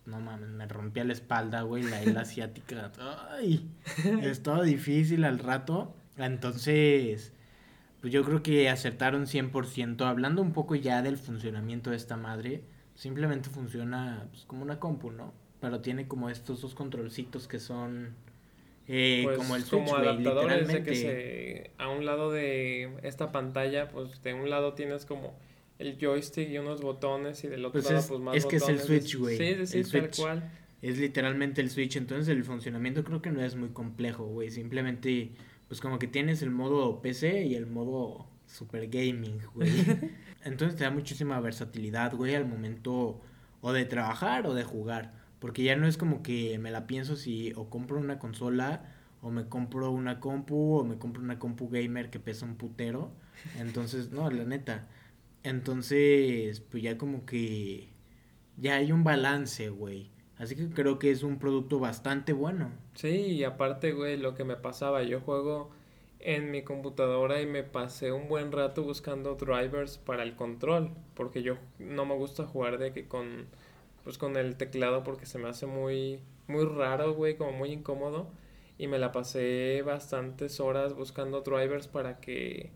no 0.05 0.19
mames, 0.19 0.49
me 0.49 0.67
rompía 0.67 1.03
la 1.03 1.13
espalda, 1.13 1.63
güey, 1.63 1.83
la 1.83 2.03
isla 2.03 2.21
asiática. 2.21 2.91
Ay, 3.31 3.67
estaba 4.21 4.61
difícil 4.63 5.23
al 5.23 5.39
rato. 5.39 5.95
Entonces, 6.17 7.33
pues 8.01 8.13
yo 8.13 8.23
creo 8.23 8.43
que 8.43 8.69
acertaron 8.69 9.25
100%. 9.25 10.05
Hablando 10.05 10.43
un 10.43 10.53
poco 10.53 10.75
ya 10.75 11.01
del 11.01 11.17
funcionamiento 11.17 11.89
de 11.89 11.95
esta 11.95 12.17
madre, 12.17 12.63
simplemente 12.93 13.49
funciona 13.49 14.27
pues, 14.29 14.45
como 14.45 14.61
una 14.61 14.79
compu, 14.79 15.11
¿no? 15.11 15.33
Pero 15.59 15.81
tiene 15.81 16.07
como 16.07 16.29
estos 16.29 16.61
dos 16.61 16.75
controlcitos 16.75 17.47
que 17.47 17.59
son 17.59 18.13
eh, 18.87 19.21
pues, 19.23 19.37
como 19.37 19.55
el 19.55 19.63
Switch, 19.63 19.83
como 19.83 19.95
adaptadores 19.95 20.67
de 20.67 20.83
que 20.83 20.95
se, 20.95 21.71
a 21.77 21.89
un 21.89 22.05
lado 22.05 22.31
de 22.31 22.91
esta 23.03 23.31
pantalla, 23.31 23.89
pues 23.89 24.21
de 24.21 24.33
un 24.33 24.49
lado 24.49 24.73
tienes 24.73 25.05
como 25.05 25.37
el 25.79 25.97
joystick 25.99 26.49
y 26.49 26.57
unos 26.57 26.81
botones 26.81 27.43
y 27.43 27.47
del 27.47 27.65
otro 27.65 27.81
pues 27.81 27.91
lado 27.91 28.07
pues 28.07 28.19
más 28.21 28.35
es 28.35 28.45
que 28.45 28.57
es 28.57 28.69
el 28.69 28.79
Switch, 28.79 29.17
güey. 29.17 29.37
Sí, 29.37 29.65
sí, 29.65 29.83
sí, 29.83 29.91
tal 29.91 30.11
cual. 30.15 30.51
Es 30.81 30.99
literalmente 30.99 31.61
el 31.61 31.69
Switch, 31.69 31.95
entonces 31.95 32.27
el 32.27 32.43
funcionamiento 32.43 33.03
creo 33.03 33.21
que 33.21 33.31
no 33.31 33.41
es 33.41 33.55
muy 33.55 33.69
complejo, 33.69 34.25
güey. 34.25 34.51
Simplemente, 34.51 35.31
pues 35.67 35.81
como 35.81 35.97
que 35.97 36.07
tienes 36.07 36.41
el 36.43 36.51
modo 36.51 37.01
PC 37.01 37.45
y 37.45 37.55
el 37.55 37.65
modo 37.65 38.27
super 38.45 38.87
gaming, 38.87 39.39
güey. 39.55 39.69
entonces 40.45 40.77
te 40.77 40.83
da 40.83 40.91
muchísima 40.91 41.39
versatilidad, 41.39 42.13
güey, 42.13 42.35
al 42.35 42.45
momento 42.45 43.21
o 43.61 43.73
de 43.73 43.85
trabajar 43.85 44.45
o 44.45 44.53
de 44.53 44.63
jugar. 44.63 45.24
Porque 45.45 45.61
ya 45.61 45.75
no 45.75 45.85
es 45.85 45.95
como 45.95 46.23
que 46.23 46.57
me 46.57 46.71
la 46.71 46.87
pienso 46.87 47.15
si 47.15 47.53
o 47.55 47.69
compro 47.69 47.99
una 47.99 48.17
consola 48.17 48.81
o 49.21 49.29
me 49.29 49.47
compro 49.47 49.91
una 49.91 50.19
compu 50.19 50.79
o 50.79 50.83
me 50.83 50.97
compro 50.97 51.21
una 51.21 51.37
compu 51.37 51.69
gamer 51.69 52.09
que 52.09 52.19
pesa 52.19 52.47
un 52.47 52.55
putero. 52.55 53.11
Entonces, 53.59 54.09
no, 54.09 54.27
la 54.31 54.43
neta. 54.43 54.87
Entonces, 55.43 56.61
pues 56.61 56.81
ya 56.81 56.97
como 56.97 57.27
que 57.27 57.89
ya 58.57 58.77
hay 58.77 58.91
un 58.91 59.03
balance, 59.03 59.69
güey. 59.69 60.09
Así 60.39 60.55
que 60.55 60.67
creo 60.69 60.97
que 60.97 61.11
es 61.11 61.21
un 61.21 61.37
producto 61.37 61.77
bastante 61.77 62.33
bueno. 62.33 62.71
Sí, 62.95 63.09
y 63.09 63.43
aparte, 63.43 63.91
güey, 63.91 64.17
lo 64.17 64.33
que 64.33 64.45
me 64.45 64.55
pasaba, 64.55 65.03
yo 65.03 65.19
juego 65.19 65.69
en 66.21 66.49
mi 66.49 66.63
computadora 66.63 67.39
y 67.39 67.45
me 67.45 67.61
pasé 67.61 68.11
un 68.11 68.29
buen 68.29 68.51
rato 68.51 68.81
buscando 68.81 69.35
drivers 69.35 69.99
para 69.99 70.23
el 70.23 70.35
control, 70.35 70.89
porque 71.13 71.43
yo 71.43 71.59
no 71.77 72.07
me 72.07 72.15
gusta 72.15 72.47
jugar 72.47 72.79
de 72.79 72.93
que 72.93 73.07
con 73.07 73.45
pues 74.05 74.17
con 74.17 74.37
el 74.37 74.55
teclado 74.55 75.03
porque 75.03 75.25
se 75.25 75.39
me 75.39 75.49
hace 75.49 75.65
muy 75.65 76.21
muy 76.47 76.63
raro, 76.63 77.13
güey, 77.13 77.35
como 77.35 77.51
muy 77.51 77.71
incómodo 77.71 78.31
y 78.77 78.87
me 78.87 78.99
la 78.99 79.11
pasé 79.11 79.81
bastantes 79.85 80.59
horas 80.61 80.93
buscando 80.93 81.41
drivers 81.41 81.87
para 81.87 82.19
que 82.21 82.71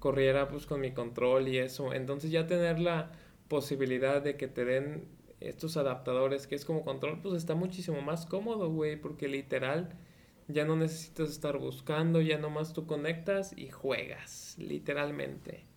corriera 0.00 0.48
pues 0.48 0.66
con 0.66 0.80
mi 0.80 0.92
control 0.92 1.48
y 1.48 1.58
eso. 1.58 1.92
Entonces 1.92 2.30
ya 2.32 2.46
tener 2.46 2.80
la 2.80 3.12
posibilidad 3.48 4.22
de 4.22 4.36
que 4.36 4.48
te 4.48 4.64
den 4.64 5.06
estos 5.40 5.76
adaptadores 5.76 6.46
que 6.46 6.54
es 6.54 6.64
como 6.64 6.84
control, 6.84 7.20
pues 7.22 7.34
está 7.36 7.54
muchísimo 7.54 8.00
más 8.02 8.26
cómodo, 8.26 8.70
güey, 8.70 8.96
porque 8.96 9.28
literal 9.28 9.96
ya 10.48 10.64
no 10.64 10.76
necesitas 10.76 11.30
estar 11.30 11.58
buscando, 11.58 12.20
ya 12.20 12.38
nomás 12.38 12.72
tú 12.72 12.86
conectas 12.86 13.52
y 13.56 13.68
juegas, 13.68 14.56
literalmente. 14.58 15.69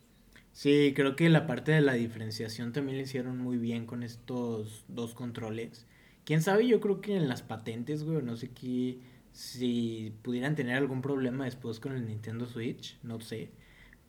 Sí, 0.54 0.94
creo 0.96 1.16
que 1.16 1.30
la 1.30 1.48
parte 1.48 1.72
de 1.72 1.82
la 1.82 1.94
diferenciación 1.94 2.74
también 2.74 2.98
le 2.98 3.04
hicieron 3.04 3.40
muy 3.40 3.58
bien 3.58 3.86
con 3.88 4.04
estos 4.04 4.86
dos 4.88 5.16
controles. 5.16 5.88
Quién 6.26 6.42
sabe, 6.44 6.68
yo 6.68 6.80
creo 6.80 7.02
que 7.02 7.16
en 7.16 7.28
las 7.28 7.42
patentes, 7.42 8.04
güey, 8.04 8.22
no 8.24 8.38
sé 8.38 8.52
qué, 8.52 9.00
si 9.32 10.14
pudieran 10.22 10.56
tener 10.56 10.78
algún 10.78 11.02
problema 11.02 11.46
después 11.46 11.80
con 11.80 11.94
el 11.94 12.06
Nintendo 12.06 12.46
Switch, 12.46 12.98
no 13.04 13.20
sé. 13.20 13.50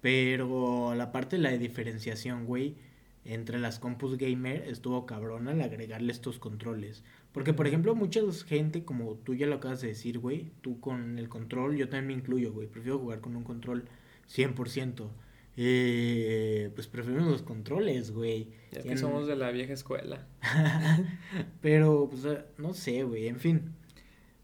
Pero 0.03 0.95
la 0.95 1.13
parte 1.13 1.37
de 1.37 1.43
la 1.43 1.51
diferenciación, 1.53 2.45
güey, 2.47 2.77
entre 3.25 3.59
las 3.59 3.79
compus 3.79 4.19
gamer 4.19 4.65
estuvo 4.69 5.07
cabrona 5.07 5.53
al 5.53 5.63
agregarle 5.63 6.13
estos 6.13 6.39
controles. 6.39 7.05
Porque, 7.33 7.55
por 7.55 7.67
ejemplo, 7.67 7.95
mucha 7.95 8.21
gente, 8.47 8.85
como 8.85 9.15
tú 9.17 9.35
ya 9.35 9.47
lo 9.47 9.57
acabas 9.57 9.81
de 9.81 9.89
decir, 9.89 10.19
güey, 10.19 10.53
tú 10.61 10.79
con 10.81 11.19
el 11.19 11.29
control, 11.31 11.77
yo 11.77 11.89
también 11.89 12.09
me 12.09 12.13
incluyo, 12.23 12.53
güey, 12.53 12.69
prefiero 12.69 12.99
jugar 12.99 13.21
con 13.21 13.35
un 13.35 13.45
control 13.45 13.85
100%. 14.29 15.11
Eh, 15.57 16.71
pues 16.75 16.89
prefiero 16.89 17.21
los 17.21 17.43
controles, 17.43 18.11
güey. 18.11 18.49
Es 18.73 18.85
que 18.85 18.97
somos 18.97 19.27
de 19.27 19.37
la 19.37 19.51
vieja 19.51 19.73
escuela. 19.73 20.27
Pero, 21.61 22.09
pues, 22.11 22.27
no 22.59 22.75
sé, 22.75 23.05
güey, 23.05 23.29
en 23.29 23.39
fin. 23.39 23.75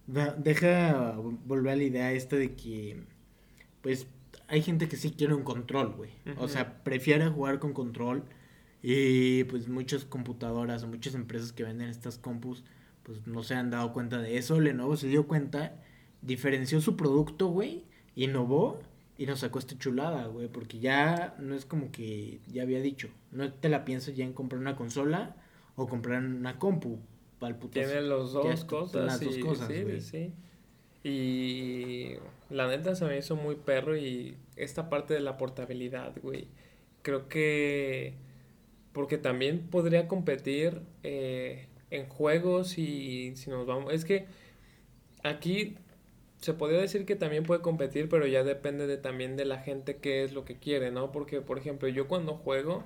Deja 0.06 1.16
volver 1.44 1.72
a 1.72 1.76
la 1.76 1.82
idea 1.82 2.12
esta 2.12 2.36
de 2.36 2.54
que, 2.54 3.02
pues, 3.82 4.06
hay 4.48 4.62
gente 4.62 4.88
que 4.88 4.96
sí 4.96 5.12
quiere 5.12 5.34
un 5.34 5.44
control, 5.44 5.94
güey. 5.94 6.10
O 6.38 6.48
sea, 6.48 6.82
prefiere 6.82 7.28
jugar 7.28 7.60
con 7.60 7.72
control 7.72 8.24
y 8.82 9.44
pues 9.44 9.68
muchas 9.68 10.04
computadoras 10.04 10.82
o 10.82 10.88
muchas 10.88 11.14
empresas 11.14 11.52
que 11.52 11.62
venden 11.62 11.88
estas 11.88 12.18
compus, 12.18 12.64
pues 13.04 13.26
no 13.26 13.42
se 13.42 13.54
han 13.54 13.70
dado 13.70 13.92
cuenta 13.92 14.18
de 14.18 14.38
eso. 14.38 14.60
Lenovo 14.60 14.96
se 14.96 15.06
dio 15.06 15.28
cuenta, 15.28 15.76
diferenció 16.20 16.80
su 16.80 16.96
producto, 16.96 17.46
güey, 17.48 17.84
innovó 18.16 18.80
y 19.20 19.26
nos 19.26 19.40
sacó 19.40 19.58
esta 19.58 19.76
chulada, 19.76 20.28
güey, 20.28 20.48
porque 20.48 20.78
ya 20.78 21.36
no 21.38 21.54
es 21.54 21.66
como 21.66 21.92
que 21.92 22.40
ya 22.50 22.62
había 22.62 22.80
dicho, 22.80 23.10
no 23.32 23.52
te 23.52 23.68
la 23.68 23.84
piensas 23.84 24.16
ya 24.16 24.24
en 24.24 24.32
comprar 24.32 24.58
una 24.58 24.76
consola 24.76 25.36
o 25.76 25.86
comprar 25.86 26.24
una 26.24 26.58
compu. 26.58 26.98
Para 27.38 27.54
el 27.54 27.60
Tiene 27.68 28.00
los 28.00 28.32
dos 28.32 28.64
cosas. 28.64 29.04
Las 29.04 29.20
dos 29.20 29.36
cosas, 29.36 29.68
sí, 29.68 30.00
sí. 30.00 30.32
Y 31.04 32.14
la 32.48 32.66
neta 32.68 32.94
se 32.94 33.04
me 33.04 33.18
hizo 33.18 33.36
muy 33.36 33.56
perro 33.56 33.94
y 33.94 34.38
esta 34.56 34.88
parte 34.88 35.12
de 35.12 35.20
la 35.20 35.36
portabilidad, 35.36 36.14
güey. 36.22 36.48
Creo 37.02 37.28
que 37.28 38.14
porque 38.94 39.18
también 39.18 39.68
podría 39.68 40.08
competir 40.08 40.80
eh, 41.02 41.66
en 41.90 42.08
juegos 42.08 42.78
y 42.78 43.36
si 43.36 43.50
nos 43.50 43.66
vamos... 43.66 43.92
Es 43.92 44.06
que 44.06 44.28
aquí 45.22 45.76
se 46.40 46.54
podría 46.54 46.80
decir 46.80 47.04
que 47.06 47.16
también 47.16 47.44
puede 47.44 47.60
competir, 47.60 48.08
pero 48.08 48.26
ya 48.26 48.44
depende 48.44 48.86
de, 48.86 48.96
también 48.96 49.36
de 49.36 49.44
la 49.44 49.58
gente 49.58 49.96
qué 49.96 50.24
es 50.24 50.32
lo 50.32 50.44
que 50.44 50.58
quiere, 50.58 50.90
¿no? 50.90 51.12
Porque, 51.12 51.40
por 51.40 51.58
ejemplo, 51.58 51.88
yo 51.88 52.08
cuando 52.08 52.34
juego 52.34 52.84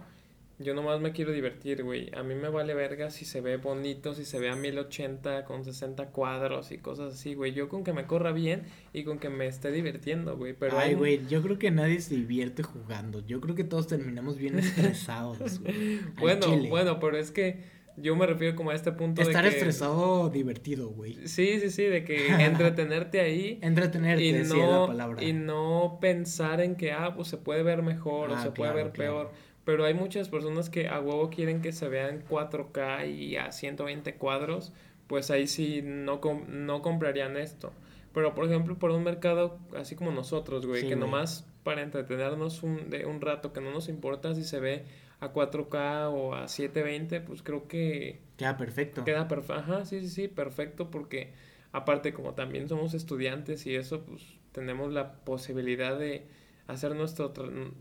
yo 0.60 0.72
nomás 0.72 1.00
me 1.00 1.12
quiero 1.12 1.32
divertir, 1.32 1.82
güey. 1.82 2.10
A 2.16 2.22
mí 2.22 2.34
me 2.34 2.48
vale 2.48 2.74
verga 2.74 3.10
si 3.10 3.24
se 3.24 3.40
ve 3.40 3.56
bonito, 3.56 4.14
si 4.14 4.24
se 4.24 4.38
ve 4.38 4.50
a 4.50 4.54
1080 4.54 5.44
con 5.44 5.64
60 5.64 6.10
cuadros 6.10 6.70
y 6.70 6.78
cosas 6.78 7.14
así, 7.14 7.34
güey. 7.34 7.52
Yo 7.52 7.68
con 7.68 7.82
que 7.82 7.92
me 7.92 8.06
corra 8.06 8.30
bien 8.30 8.62
y 8.92 9.02
con 9.02 9.18
que 9.18 9.30
me 9.30 9.48
esté 9.48 9.72
divirtiendo, 9.72 10.36
güey. 10.36 10.52
Pero 10.52 10.78
Ay, 10.78 10.94
güey, 10.94 11.26
yo 11.26 11.42
creo 11.42 11.58
que 11.58 11.72
nadie 11.72 12.00
se 12.00 12.14
divierte 12.14 12.62
jugando. 12.62 13.18
Yo 13.26 13.40
creo 13.40 13.56
que 13.56 13.64
todos 13.64 13.88
terminamos 13.88 14.38
bien 14.38 14.58
estresados, 14.58 15.60
güey. 15.60 15.98
bueno, 16.20 16.46
bueno, 16.68 17.00
pero 17.00 17.16
es 17.16 17.32
que 17.32 17.58
yo 17.96 18.16
me 18.16 18.26
refiero 18.26 18.56
como 18.56 18.70
a 18.70 18.74
este 18.74 18.92
punto 18.92 19.22
Estar 19.22 19.44
de 19.44 19.48
Estar 19.50 19.68
estresado 19.68 20.28
divertido, 20.30 20.88
güey. 20.88 21.26
Sí, 21.28 21.60
sí, 21.60 21.70
sí, 21.70 21.84
de 21.84 22.04
que 22.04 22.26
entretenerte 22.44 23.20
ahí. 23.20 23.58
entretenerte, 23.62 24.24
y 24.24 24.32
no, 24.32 24.80
la 24.80 24.86
palabra. 24.86 25.22
Y 25.22 25.32
no 25.32 25.98
pensar 26.00 26.60
en 26.60 26.76
que, 26.76 26.92
ah, 26.92 27.14
pues 27.14 27.28
se 27.28 27.36
puede 27.36 27.62
ver 27.62 27.82
mejor 27.82 28.30
o 28.30 28.36
ah, 28.36 28.42
se 28.42 28.50
puede 28.50 28.72
ver 28.72 28.92
peor 28.92 29.30
pero 29.64 29.84
hay 29.84 29.94
muchas 29.94 30.28
personas 30.28 30.70
que 30.70 30.88
a 30.88 31.00
huevo 31.00 31.30
quieren 31.30 31.62
que 31.62 31.72
se 31.72 31.88
vean 31.88 32.22
4K 32.28 33.08
y 33.10 33.36
a 33.36 33.50
120 33.50 34.14
cuadros, 34.16 34.72
pues 35.06 35.30
ahí 35.30 35.46
sí 35.46 35.80
no, 35.82 36.20
no 36.48 36.82
comprarían 36.82 37.36
esto. 37.36 37.72
Pero 38.12 38.34
por 38.34 38.44
ejemplo, 38.44 38.78
por 38.78 38.90
un 38.90 39.02
mercado 39.02 39.58
así 39.76 39.96
como 39.96 40.12
nosotros, 40.12 40.66
güey, 40.66 40.86
que 40.86 40.96
nomás 40.96 41.46
para 41.64 41.82
entretenernos 41.82 42.62
un, 42.62 42.90
de 42.90 43.06
un 43.06 43.20
rato, 43.20 43.52
que 43.52 43.60
no 43.60 43.70
nos 43.70 43.88
importa 43.88 44.34
si 44.34 44.44
se 44.44 44.60
ve 44.60 44.84
a 45.20 45.32
4K 45.32 46.10
o 46.12 46.34
a 46.34 46.48
720, 46.48 47.20
pues 47.20 47.42
creo 47.42 47.68
que... 47.68 48.20
Queda 48.36 48.56
perfecto. 48.56 49.04
Queda 49.04 49.28
perfecto. 49.28 49.54
Ajá, 49.54 49.84
sí, 49.84 50.00
sí, 50.00 50.08
sí, 50.08 50.28
perfecto, 50.28 50.90
porque 50.90 51.32
aparte 51.72 52.12
como 52.12 52.34
también 52.34 52.68
somos 52.68 52.94
estudiantes 52.94 53.66
y 53.66 53.74
eso, 53.74 54.04
pues 54.04 54.22
tenemos 54.52 54.92
la 54.92 55.24
posibilidad 55.24 55.98
de 55.98 56.26
hacer 56.66 56.94
nuestro 56.94 57.32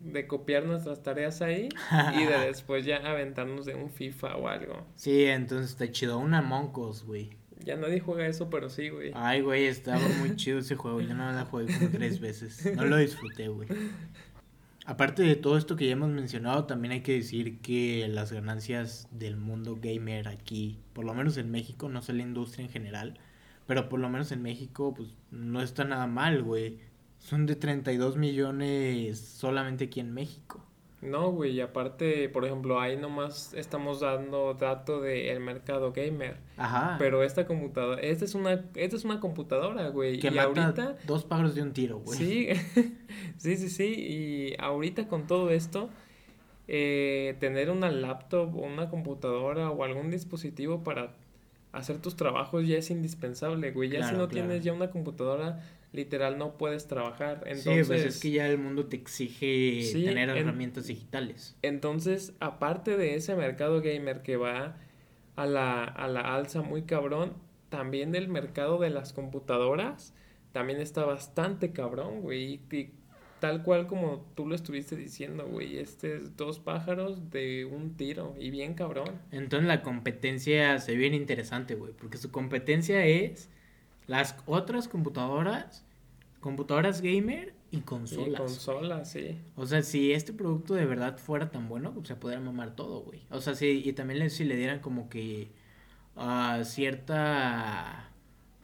de 0.04 0.28
copiar 0.28 0.66
nuestras 0.66 1.04
tareas 1.04 1.42
ahí 1.42 1.70
y 2.16 2.26
de 2.26 2.38
después 2.46 2.86
ya 2.86 2.98
aventarnos 2.98 3.66
de 3.66 3.76
un 3.76 3.90
FIFA 3.90 4.38
o 4.38 4.48
algo. 4.48 4.86
Sí, 4.96 5.26
entonces 5.26 5.72
está 5.72 5.92
chido. 5.92 6.18
Una 6.18 6.42
Moncos, 6.42 7.06
güey. 7.06 7.32
Ya 7.64 7.78
nadie 7.78 8.02
juega 8.02 8.28
eso, 8.28 8.50
pero 8.50 8.70
sí, 8.70 8.90
güey. 8.90 9.12
Ay, 9.16 9.40
güey, 9.40 9.68
estaba 9.68 10.02
muy 10.20 10.36
chido 10.36 10.60
ese 10.60 10.76
juego. 10.76 11.00
Yo 11.00 11.14
no 11.14 11.32
la 11.32 11.46
jugué 11.46 11.68
como 11.74 11.90
tres 11.90 12.20
veces. 12.20 12.76
No 12.76 12.84
lo 12.86 12.98
disfruté, 12.98 13.48
güey. 13.48 13.70
Aparte 14.86 15.24
de 15.24 15.36
todo 15.36 15.58
esto 15.58 15.76
que 15.76 15.88
ya 15.88 15.94
hemos 15.94 16.10
mencionado, 16.10 16.66
también 16.66 16.92
hay 16.92 17.02
que 17.02 17.14
decir 17.14 17.60
que 17.62 18.08
las 18.10 18.32
ganancias 18.32 19.08
del 19.12 19.38
mundo 19.38 19.78
gamer 19.82 20.28
aquí, 20.28 20.80
por 20.94 21.06
lo 21.06 21.14
menos 21.14 21.38
en 21.38 21.52
México, 21.52 21.90
no 21.90 22.02
sé 22.02 22.14
la 22.14 22.24
industria 22.24 22.66
en 22.66 22.72
general, 22.72 23.20
pero 23.66 23.88
por 23.90 24.00
lo 24.00 24.10
menos 24.10 24.32
en 24.32 24.42
México, 24.42 24.94
pues 24.94 25.10
no 25.32 25.62
está 25.62 25.86
nada 25.86 26.08
mal, 26.08 26.44
güey 26.44 26.80
son 27.24 27.46
de 27.46 27.56
32 27.56 28.18
millones 28.18 29.18
solamente 29.20 29.86
aquí 29.86 30.02
en 30.02 30.14
México. 30.14 30.64
No, 31.04 31.32
güey, 31.32 31.52
y 31.52 31.62
aparte, 31.62 32.30
por 32.30 32.46
ejemplo, 32.46 32.80
ahí 32.80 32.96
nomás 32.96 33.54
estamos 33.54 34.00
dando 34.00 34.54
dato 34.54 35.02
del 35.02 35.40
mercado 35.40 35.92
gamer. 35.92 36.38
Ajá. 36.58 36.96
Pero 36.98 37.24
esta 37.24 37.46
computadora, 37.46 38.02
esta 38.02 38.26
es 38.26 38.36
una, 38.36 38.66
esta 38.76 38.96
es 38.96 39.04
una 39.04 39.20
computadora, 39.20 39.90
güey. 39.90 40.20
Que 40.20 40.30
y 40.30 40.38
ahorita 40.38 40.98
dos 41.06 41.26
pájaros 41.26 41.56
de 41.56 41.62
un 41.62 41.74
tiro, 41.74 42.00
güey. 42.00 42.18
Sí, 42.18 42.48
sí, 43.38 43.58
sí, 43.58 43.70
sí. 43.70 43.86
Y 43.86 44.56
ahorita 44.60 45.08
con 45.08 45.28
todo 45.28 45.50
esto, 45.50 45.90
eh, 46.68 47.36
tener 47.40 47.70
una 47.70 47.92
laptop 47.92 48.56
o 48.56 48.62
una 48.62 48.90
computadora 48.90 49.70
o 49.70 49.84
algún 49.84 50.10
dispositivo 50.10 50.84
para 50.84 51.14
hacer 51.74 51.98
tus 51.98 52.16
trabajos 52.16 52.66
ya 52.68 52.78
es 52.78 52.90
indispensable, 52.92 53.72
güey. 53.72 53.90
Ya 53.90 54.08
si 54.08 54.16
no 54.16 54.28
tienes 54.30 54.64
ya 54.64 54.72
una 54.72 54.90
computadora 54.90 55.62
literal 55.94 56.38
no 56.38 56.58
puedes 56.58 56.88
trabajar. 56.88 57.44
Entonces, 57.46 57.88
sí, 57.88 57.94
pues 57.94 58.06
es 58.06 58.20
que 58.20 58.32
ya 58.32 58.48
el 58.48 58.58
mundo 58.58 58.88
te 58.88 58.98
exige 58.98 59.82
tener 59.94 60.30
herramientas 60.30 60.88
digitales. 60.88 61.56
Entonces, 61.62 62.34
aparte 62.40 62.98
de 62.98 63.16
ese 63.16 63.36
mercado 63.36 63.82
gamer 63.82 64.22
que 64.22 64.36
va 64.36 64.78
a 65.36 65.46
la, 65.46 65.84
a 65.84 66.08
la 66.08 66.36
alza 66.36 66.62
muy 66.62 66.84
cabrón, 66.84 67.34
también 67.70 68.12
del 68.12 68.28
mercado 68.28 68.80
de 68.80 68.90
las 68.90 69.14
computadoras 69.14 70.14
también 70.52 70.80
está 70.80 71.06
bastante 71.06 71.72
cabrón, 71.72 72.22
güey. 72.22 72.62
Y 72.72 72.92
tal 73.40 73.62
cual 73.64 73.88
como 73.88 74.32
tú 74.36 74.48
lo 74.48 74.56
estuviste 74.56 74.96
diciendo, 74.96 75.46
güey. 75.46 75.78
Este 75.78 76.16
es 76.18 76.38
dos 76.38 76.60
pájaros 76.60 77.30
de 77.30 77.66
un 77.66 77.98
tiro 77.98 78.36
y 78.40 78.52
bien 78.52 78.74
cabrón. 78.74 79.20
Entonces 79.32 79.68
la 79.68 79.82
competencia 79.82 80.80
se 80.80 80.94
ve 80.94 80.98
bien 80.98 81.14
interesante, 81.14 81.76
güey. 81.76 81.94
Porque 81.94 82.18
su 82.18 82.32
competencia 82.32 83.06
es 83.06 83.50
las 84.08 84.36
otras 84.46 84.88
computadoras, 84.88 85.86
computadoras 86.40 87.02
gamer 87.02 87.54
y 87.72 87.82
consolas. 87.82 88.28
Y 88.28 88.36
consolas, 88.36 89.12
sí. 89.12 89.40
O 89.56 89.66
sea, 89.66 89.82
si 89.82 90.12
este 90.12 90.34
producto 90.34 90.74
de 90.74 90.86
verdad 90.86 91.18
fuera 91.18 91.50
tan 91.50 91.68
bueno, 91.68 91.94
pues 91.94 92.08
se 92.08 92.16
podría 92.16 92.40
mamar 92.40 92.76
todo, 92.76 93.02
güey. 93.02 93.22
O 93.30 93.42
sea, 93.42 93.56
sí, 93.56 93.82
y 93.84 93.94
también 93.94 94.30
si 94.30 94.44
le 94.44 94.56
dieran 94.56 94.80
como 94.80 95.10
que 95.10 95.50
uh, 96.16 96.64
cierta 96.64 98.10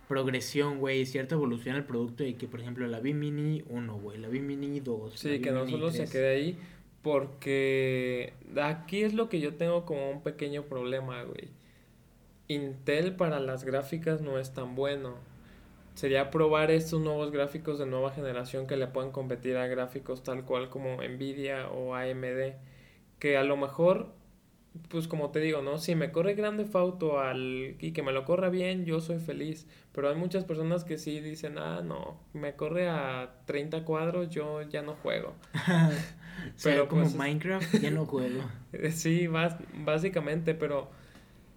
progresión, 0.07 0.79
güey, 0.79 1.05
cierta 1.05 1.35
evolución 1.35 1.75
al 1.75 1.85
producto 1.85 2.23
y 2.23 2.33
que, 2.33 2.47
por 2.47 2.59
ejemplo, 2.59 2.87
la 2.87 2.99
V 2.99 3.13
Mini 3.13 3.63
1, 3.69 3.99
güey, 3.99 4.17
la 4.17 4.27
V 4.27 4.39
Mini 4.39 4.79
2. 4.79 5.13
Sí, 5.19 5.39
que 5.39 5.51
no 5.51 5.67
solo 5.67 5.91
se 5.91 6.05
quede 6.09 6.35
ahí, 6.35 6.57
porque 7.03 8.33
aquí 8.61 9.03
es 9.03 9.13
lo 9.13 9.29
que 9.29 9.39
yo 9.39 9.53
tengo 9.53 9.85
como 9.85 10.09
un 10.09 10.21
pequeño 10.21 10.63
problema, 10.63 11.23
güey. 11.23 11.49
Intel 12.47 13.15
para 13.15 13.39
las 13.39 13.63
gráficas 13.63 14.21
no 14.21 14.39
es 14.39 14.51
tan 14.53 14.75
bueno. 14.75 15.15
Sería 15.99 16.31
probar 16.31 16.71
estos 16.71 17.01
nuevos 17.01 17.29
gráficos 17.29 17.77
de 17.77 17.85
nueva 17.85 18.11
generación 18.11 18.67
que 18.67 18.77
le 18.77 18.87
puedan 18.87 19.11
competir 19.11 19.57
a 19.57 19.67
gráficos 19.67 20.23
tal 20.23 20.45
cual 20.45 20.69
como 20.69 21.03
Nvidia 21.03 21.67
o 21.71 21.93
AMD. 21.93 22.53
Que 23.19 23.35
a 23.35 23.43
lo 23.43 23.57
mejor 23.57 24.13
pues 24.87 25.09
como 25.09 25.31
te 25.31 25.41
digo, 25.41 25.61
¿no? 25.61 25.77
Si 25.77 25.95
me 25.95 26.13
corre 26.13 26.35
grande 26.35 26.63
Fauto 26.63 27.19
al, 27.19 27.75
y 27.81 27.91
que 27.91 28.01
me 28.01 28.13
lo 28.13 28.23
corra 28.23 28.47
bien, 28.47 28.85
yo 28.85 29.01
soy 29.01 29.19
feliz. 29.19 29.67
Pero 29.91 30.07
hay 30.07 30.15
muchas 30.15 30.45
personas 30.45 30.85
que 30.85 30.97
sí 30.97 31.19
dicen, 31.19 31.57
ah, 31.57 31.81
no, 31.83 32.17
me 32.31 32.55
corre 32.55 32.87
a 32.87 33.33
30 33.43 33.83
cuadros, 33.83 34.29
yo 34.29 34.61
ya 34.61 34.81
no 34.81 34.93
juego. 34.93 35.35
pero 36.63 36.87
como 36.87 37.01
pues, 37.01 37.13
Minecraft, 37.13 37.75
ya 37.81 37.91
no 37.91 38.05
juego. 38.05 38.41
sí, 38.91 39.27
básicamente, 39.27 40.55
pero 40.55 40.91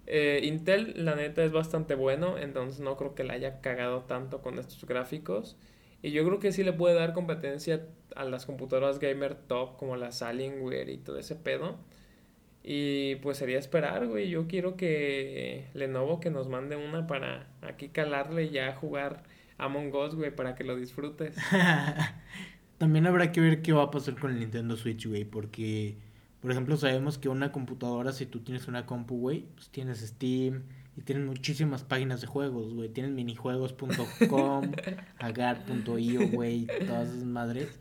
eh, 0.07 0.41
Intel, 0.43 0.93
la 1.05 1.15
neta, 1.15 1.43
es 1.43 1.51
bastante 1.51 1.95
bueno, 1.95 2.37
entonces 2.37 2.79
no 2.81 2.97
creo 2.97 3.15
que 3.15 3.23
la 3.23 3.33
haya 3.33 3.61
cagado 3.61 4.01
tanto 4.01 4.41
con 4.41 4.59
estos 4.59 4.85
gráficos. 4.85 5.57
Y 6.01 6.11
yo 6.11 6.25
creo 6.25 6.39
que 6.39 6.51
sí 6.51 6.63
le 6.63 6.73
puede 6.73 6.95
dar 6.95 7.13
competencia 7.13 7.87
a 8.15 8.25
las 8.25 8.45
computadoras 8.45 8.99
gamer 8.99 9.35
top 9.35 9.77
como 9.77 9.95
las 9.95 10.21
Alienware 10.21 10.89
y 10.89 10.97
todo 10.97 11.17
ese 11.17 11.35
pedo. 11.35 11.77
Y 12.63 13.15
pues 13.17 13.37
sería 13.37 13.59
esperar, 13.59 14.07
güey. 14.07 14.29
Yo 14.29 14.47
quiero 14.47 14.77
que 14.77 15.67
Lenovo 15.73 16.19
que 16.19 16.29
nos 16.29 16.47
mande 16.47 16.75
una 16.77 17.07
para 17.07 17.47
aquí 17.61 17.89
calarle 17.89 18.45
y 18.45 18.49
ya 18.51 18.73
jugar 18.75 19.23
Among 19.57 19.93
Us, 19.93 20.15
güey, 20.15 20.35
para 20.35 20.55
que 20.55 20.63
lo 20.63 20.75
disfrutes. 20.75 21.35
También 22.77 23.05
habrá 23.05 23.31
que 23.31 23.41
ver 23.41 23.61
qué 23.61 23.71
va 23.73 23.83
a 23.83 23.91
pasar 23.91 24.17
con 24.17 24.31
el 24.31 24.39
Nintendo 24.39 24.75
Switch, 24.75 25.07
güey, 25.07 25.25
porque, 25.25 25.97
por 26.43 26.51
ejemplo, 26.51 26.77
sabemos 26.77 27.17
que 27.17 27.29
una 27.29 27.51
computadora, 27.51 28.11
si 28.11 28.27
tú 28.27 28.41
tienes 28.41 28.67
una 28.67 28.85
compu, 28.85 29.17
güey, 29.17 29.47
pues 29.55 29.69
tienes 29.69 30.01
Steam 30.01 30.63
y 30.95 31.01
tienes 31.01 31.25
muchísimas 31.25 31.83
páginas 31.83 32.21
de 32.21 32.27
juegos, 32.27 32.75
güey. 32.75 32.89
Tienes 32.89 33.13
minijuegos.com, 33.13 34.71
agar.io, 35.19 36.27
güey, 36.29 36.67
todas 36.85 37.07
esas 37.07 37.23
madres 37.23 37.79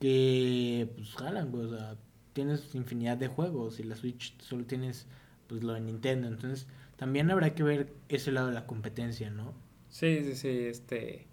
que, 0.00 0.90
pues, 0.96 1.14
jalan, 1.14 1.52
güey, 1.52 1.66
o 1.66 1.68
sea 1.68 1.96
tienes 2.38 2.72
infinidad 2.76 3.16
de 3.16 3.26
juegos 3.26 3.80
y 3.80 3.82
la 3.82 3.96
Switch 3.96 4.38
solo 4.40 4.64
tienes 4.64 5.08
pues 5.48 5.64
lo 5.64 5.72
de 5.72 5.80
Nintendo, 5.80 6.28
entonces 6.28 6.68
también 6.94 7.32
habrá 7.32 7.52
que 7.52 7.64
ver 7.64 7.92
ese 8.08 8.30
lado 8.30 8.46
de 8.46 8.54
la 8.54 8.64
competencia, 8.64 9.28
¿no? 9.28 9.54
Sí, 9.88 10.22
sí, 10.22 10.36
sí, 10.36 10.48
este 10.48 11.26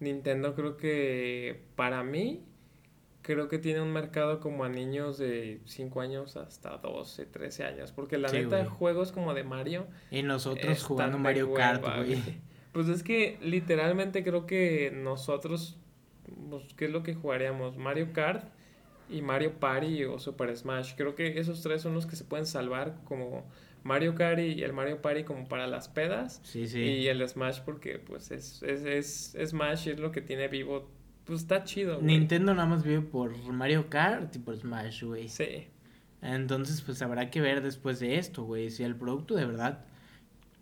Nintendo 0.00 0.56
creo 0.56 0.76
que 0.76 1.62
para 1.76 2.02
mí 2.02 2.42
creo 3.22 3.48
que 3.48 3.58
tiene 3.58 3.80
un 3.80 3.92
mercado 3.92 4.40
como 4.40 4.64
a 4.64 4.68
niños 4.68 5.18
de 5.18 5.60
5 5.64 6.00
años 6.00 6.36
hasta 6.36 6.76
12, 6.78 7.26
13 7.26 7.64
años, 7.64 7.92
porque 7.92 8.18
la 8.18 8.30
neta 8.30 8.64
juegos 8.66 9.12
como 9.12 9.34
de 9.34 9.44
Mario 9.44 9.86
y 10.10 10.22
nosotros 10.22 10.82
jugando 10.82 11.18
Mario 11.18 11.52
Kart, 11.54 11.82
güey. 11.82 12.22
Pues 12.72 12.88
es 12.88 13.02
que 13.02 13.36
literalmente 13.42 14.22
creo 14.22 14.46
que 14.46 14.92
nosotros 14.94 15.76
pues, 16.48 16.64
¿qué 16.76 16.86
es 16.86 16.90
lo 16.90 17.02
que 17.02 17.14
jugaríamos? 17.14 17.76
Mario 17.76 18.12
Kart 18.12 18.44
y 19.08 19.22
Mario 19.22 19.58
Party 19.58 20.04
o 20.04 20.18
Super 20.18 20.56
Smash. 20.56 20.94
Creo 20.96 21.14
que 21.14 21.38
esos 21.38 21.62
tres 21.62 21.82
son 21.82 21.94
los 21.94 22.06
que 22.06 22.16
se 22.16 22.24
pueden 22.24 22.46
salvar 22.46 22.96
como 23.04 23.44
Mario 23.82 24.14
Kart 24.14 24.38
y 24.40 24.62
el 24.62 24.72
Mario 24.72 25.02
Party 25.02 25.24
como 25.24 25.48
para 25.48 25.66
las 25.66 25.88
pedas. 25.88 26.40
Sí, 26.44 26.68
sí. 26.68 26.80
Y 26.80 27.08
el 27.08 27.26
Smash 27.28 27.60
porque 27.60 27.98
pues 27.98 28.30
es, 28.30 28.62
es, 28.62 29.34
es 29.34 29.50
Smash 29.50 29.88
es 29.88 29.98
lo 29.98 30.12
que 30.12 30.20
tiene 30.20 30.48
vivo. 30.48 30.90
Pues 31.24 31.40
está 31.40 31.64
chido. 31.64 32.00
Nintendo 32.00 32.54
nada 32.54 32.66
más 32.66 32.82
vive 32.82 33.02
por 33.02 33.36
Mario 33.52 33.88
Kart 33.88 34.34
y 34.34 34.38
por 34.38 34.56
Smash, 34.56 35.04
güey. 35.04 35.28
Sí. 35.28 35.68
Entonces 36.22 36.82
pues 36.82 37.00
habrá 37.02 37.30
que 37.30 37.40
ver 37.40 37.62
después 37.62 38.00
de 38.00 38.18
esto, 38.18 38.44
güey. 38.44 38.70
Si 38.70 38.82
el 38.82 38.96
producto 38.96 39.34
de 39.34 39.46
verdad 39.46 39.84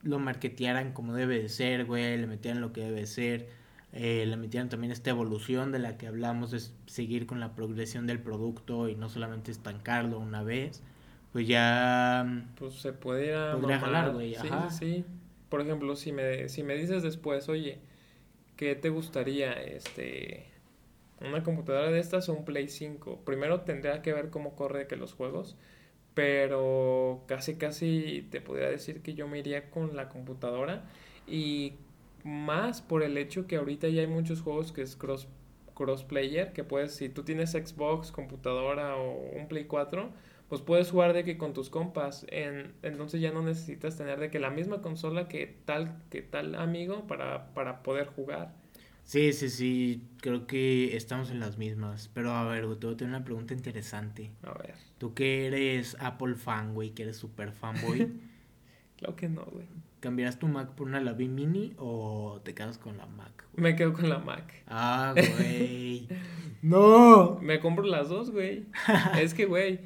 lo 0.03 0.19
marketearan 0.19 0.93
como 0.93 1.15
debe 1.15 1.41
de 1.41 1.49
ser, 1.49 1.85
güey. 1.85 2.19
Le 2.19 2.27
metieran 2.27 2.61
lo 2.61 2.73
que 2.73 2.83
debe 2.83 3.01
de 3.01 3.07
ser 3.07 3.59
eh, 3.93 4.25
le 4.27 4.37
metieron 4.37 4.69
también 4.69 4.93
esta 4.93 5.11
evolución 5.11 5.73
de 5.73 5.79
la 5.79 5.97
que 5.97 6.07
hablamos, 6.07 6.51
de 6.51 6.61
seguir 6.87 7.27
con 7.27 7.41
la 7.41 7.55
progresión 7.55 8.07
del 8.07 8.21
producto 8.21 8.89
y 8.89 8.95
no 8.95 9.09
solamente 9.09 9.51
estancarlo 9.51 10.19
una 10.19 10.43
vez, 10.43 10.83
pues 11.33 11.49
ya... 11.49 12.25
Mm, 12.27 12.55
pues 12.57 12.75
se 12.75 12.93
pudiera... 12.93 13.57
Podría 13.57 13.81
jalar, 13.81 14.13
güey, 14.13 14.35
sí, 14.35 14.49
Sí, 14.71 15.05
Por 15.49 15.63
ejemplo, 15.63 15.97
si 15.97 16.13
me, 16.13 16.51
si 16.51 16.63
me 16.63 16.75
dices 16.75 17.03
después, 17.03 17.49
oye, 17.49 17.79
¿qué 18.59 18.75
te 18.75 18.91
gustaría? 18.91 19.53
Este... 19.53 20.45
Una 21.21 21.43
computadora 21.43 21.91
de 21.91 21.99
estas 21.99 22.29
o 22.29 22.35
un 22.35 22.45
Play 22.45 22.69
5. 22.69 23.23
Primero 23.25 23.63
tendría 23.63 24.03
que 24.03 24.13
ver 24.13 24.31
cómo 24.31 24.55
corre 24.55 24.87
que 24.87 24.97
los 24.97 25.15
juegos, 25.15 25.57
pero 26.15 27.25
casi 27.27 27.57
casi 27.57 28.29
te 28.31 28.41
podría 28.41 28.69
decir 28.69 29.03
que 29.03 29.15
yo 29.15 29.27
me 29.27 29.39
iría 29.39 29.71
con 29.71 29.97
la 29.97 30.09
computadora 30.09 30.85
y 31.27 31.75
más 32.23 32.83
por 32.83 33.03
el 33.03 33.17
hecho 33.19 33.47
que 33.49 33.57
ahorita 33.57 33.89
ya 33.89 34.03
hay 34.03 34.07
muchos 34.07 34.43
juegos 34.43 34.71
que 34.73 34.83
es 34.83 34.95
cross 34.97 35.29
crossplayer, 35.75 36.53
que 36.53 36.65
puedes, 36.65 36.95
si 36.95 37.09
tú 37.09 37.23
tienes 37.23 37.53
Xbox, 37.53 38.11
computadora 38.11 38.97
o 38.97 39.13
un 39.37 39.49
Play 39.49 39.65
4, 39.65 40.11
pues 40.49 40.63
puedes 40.63 40.91
jugar 40.91 41.13
de 41.13 41.25
que 41.25 41.37
con 41.37 41.53
tus 41.53 41.69
compas, 41.69 42.27
en, 42.31 42.73
entonces 42.83 43.21
ya 43.21 43.33
no 43.33 43.43
necesitas 43.43 43.97
tener 43.97 44.19
de 44.19 44.31
que 44.31 44.39
la 44.39 44.51
misma 44.51 44.81
consola 44.81 45.29
que 45.29 45.59
tal, 45.65 46.03
que 46.11 46.23
tal 46.23 46.55
amigo 46.55 47.07
para, 47.07 47.53
para 47.53 47.83
poder 47.83 48.07
jugar. 48.07 48.55
Sí, 49.05 49.33
sí, 49.33 49.49
sí, 49.49 50.03
creo 50.21 50.47
que 50.47 50.97
estamos 50.97 51.31
en 51.31 51.41
las 51.41 51.57
mismas, 51.57 52.11
pero 52.13 52.33
a 52.33 52.45
ver, 52.45 52.63
te 52.77 52.87
voy 52.87 52.95
a 52.95 52.97
tener 52.99 53.15
una 53.15 53.25
pregunta 53.25 53.55
interesante. 53.55 54.31
A 54.43 54.53
ver. 54.53 54.75
Tú 54.99 55.15
que 55.15 55.47
eres 55.47 55.97
Apple 56.01 56.35
fan, 56.35 56.75
güey, 56.75 56.91
que 56.91 57.05
eres 57.05 57.17
super 57.17 57.53
fanboy. 57.53 58.13
claro 58.99 59.17
que 59.17 59.29
no, 59.29 59.45
güey. 59.45 59.67
¿Cambiarás 60.01 60.39
tu 60.39 60.47
Mac 60.47 60.75
por 60.75 60.87
una 60.87 61.01
Lavi 61.01 61.29
Mini 61.29 61.75
o 61.77 62.41
te 62.45 62.55
quedas 62.55 62.79
con 62.79 62.97
la 62.99 63.07
Mac? 63.07 63.45
Me 63.57 63.75
quedo 63.77 63.93
con 63.93 64.09
la 64.09 64.19
Mac. 64.19 64.63
Ah, 64.67 65.13
güey. 65.15 66.07
¡No! 66.63 67.39
Me 67.41 67.61
compro 67.61 67.85
las 67.85 68.09
dos, 68.09 68.31
güey. 68.31 68.67
es 69.19 69.35
que, 69.35 69.47
güey, 69.47 69.81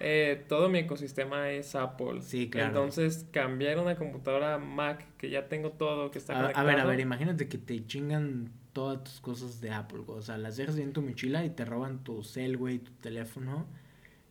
eh, 0.00 0.44
todo 0.48 0.68
mi 0.68 0.80
ecosistema 0.80 1.50
es 1.50 1.74
Apple. 1.74 2.22
Sí, 2.22 2.50
claro. 2.50 2.68
Entonces, 2.68 3.26
cambiar 3.30 3.78
una 3.78 3.96
computadora 3.96 4.58
Mac, 4.58 5.04
que 5.16 5.30
ya 5.30 5.48
tengo 5.48 5.72
todo, 5.72 6.10
que 6.10 6.18
está 6.18 6.34
a, 6.34 6.40
conectado. 6.40 6.68
A 6.68 6.70
ver, 6.70 6.80
a 6.80 6.84
ver, 6.84 7.00
imagínate 7.00 7.48
que 7.48 7.58
te 7.58 7.84
chingan 7.86 8.50
todas 8.72 9.02
tus 9.04 9.20
cosas 9.20 9.60
de 9.60 9.70
Apple. 9.70 10.02
O 10.06 10.22
sea, 10.22 10.38
las 10.38 10.56
dejas 10.56 10.78
en 10.78 10.92
tu 10.92 11.02
mochila 11.02 11.44
y 11.44 11.50
te 11.50 11.64
roban 11.64 12.04
tu 12.04 12.22
cel, 12.22 12.56
güey, 12.56 12.78
tu 12.78 12.92
teléfono 12.92 13.66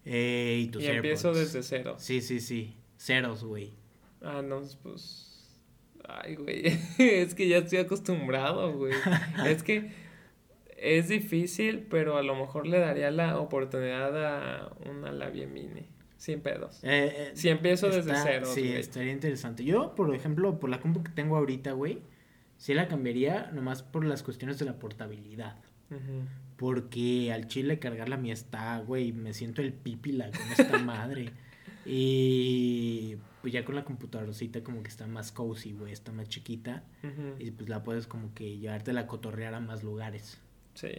eh, 0.05 0.61
y 0.63 0.67
tus 0.67 0.83
Y 0.83 0.87
empiezo 0.87 1.33
desde 1.33 1.63
cero. 1.63 1.95
Sí, 1.97 2.21
sí, 2.21 2.39
sí. 2.39 2.75
Ceros, 2.97 3.43
güey. 3.43 3.73
Ah, 4.21 4.41
no, 4.41 4.61
pues 4.81 5.27
Ay, 6.07 6.35
güey, 6.35 6.63
es 6.97 7.35
que 7.35 7.47
ya 7.47 7.57
estoy 7.57 7.79
acostumbrado, 7.79 8.73
güey. 8.73 8.93
es 9.45 9.63
que 9.63 9.91
es 10.77 11.09
difícil, 11.09 11.87
pero 11.89 12.17
a 12.17 12.23
lo 12.23 12.35
mejor 12.35 12.67
le 12.67 12.79
daría 12.79 13.11
la 13.11 13.39
oportunidad 13.39 14.15
a 14.25 14.71
una 14.85 15.11
labia 15.11 15.47
mini. 15.47 15.87
Sin 16.17 16.41
pedos. 16.41 16.83
Eh, 16.83 17.13
eh, 17.15 17.31
si 17.33 17.49
empiezo 17.49 17.89
desde 17.89 18.13
cero. 18.23 18.47
Sí, 18.47 18.71
estaría 18.71 19.11
interesante. 19.11 19.63
Yo, 19.63 19.93
por 19.93 20.13
ejemplo, 20.15 20.59
por 20.59 20.69
la 20.69 20.79
compu 20.79 21.03
que 21.03 21.11
tengo 21.11 21.37
ahorita, 21.37 21.73
güey, 21.73 22.01
sí 22.57 22.73
la 22.73 22.87
cambiaría 22.87 23.51
nomás 23.51 23.83
por 23.83 24.03
las 24.03 24.23
cuestiones 24.23 24.57
de 24.57 24.65
la 24.65 24.79
portabilidad. 24.79 25.57
Porque 26.57 27.31
al 27.31 27.47
chile 27.47 27.79
cargar 27.79 28.09
la 28.09 28.17
mía 28.17 28.33
está, 28.33 28.79
güey, 28.79 29.13
me 29.13 29.33
siento 29.33 29.61
el 29.61 29.73
pipila 29.73 30.29
con 30.31 30.51
esta 30.51 30.77
madre. 30.83 31.31
Y 31.85 33.15
pues 33.41 33.53
ya 33.53 33.63
con 33.63 33.75
la 33.75 33.85
computadorcita 33.85 34.63
como 34.63 34.81
que 34.81 34.89
está 34.89 35.07
más 35.07 35.31
cozy, 35.31 35.71
güey, 35.73 35.93
está 35.93 36.11
más 36.11 36.27
chiquita. 36.27 36.83
Y 37.39 37.51
pues 37.51 37.69
la 37.69 37.83
puedes 37.83 38.07
como 38.07 38.33
que 38.33 38.57
llevarte 38.57 38.91
la 38.91 39.07
cotorrear 39.07 39.53
a 39.53 39.59
más 39.59 39.83
lugares. 39.83 40.41
Sí. 40.77 40.89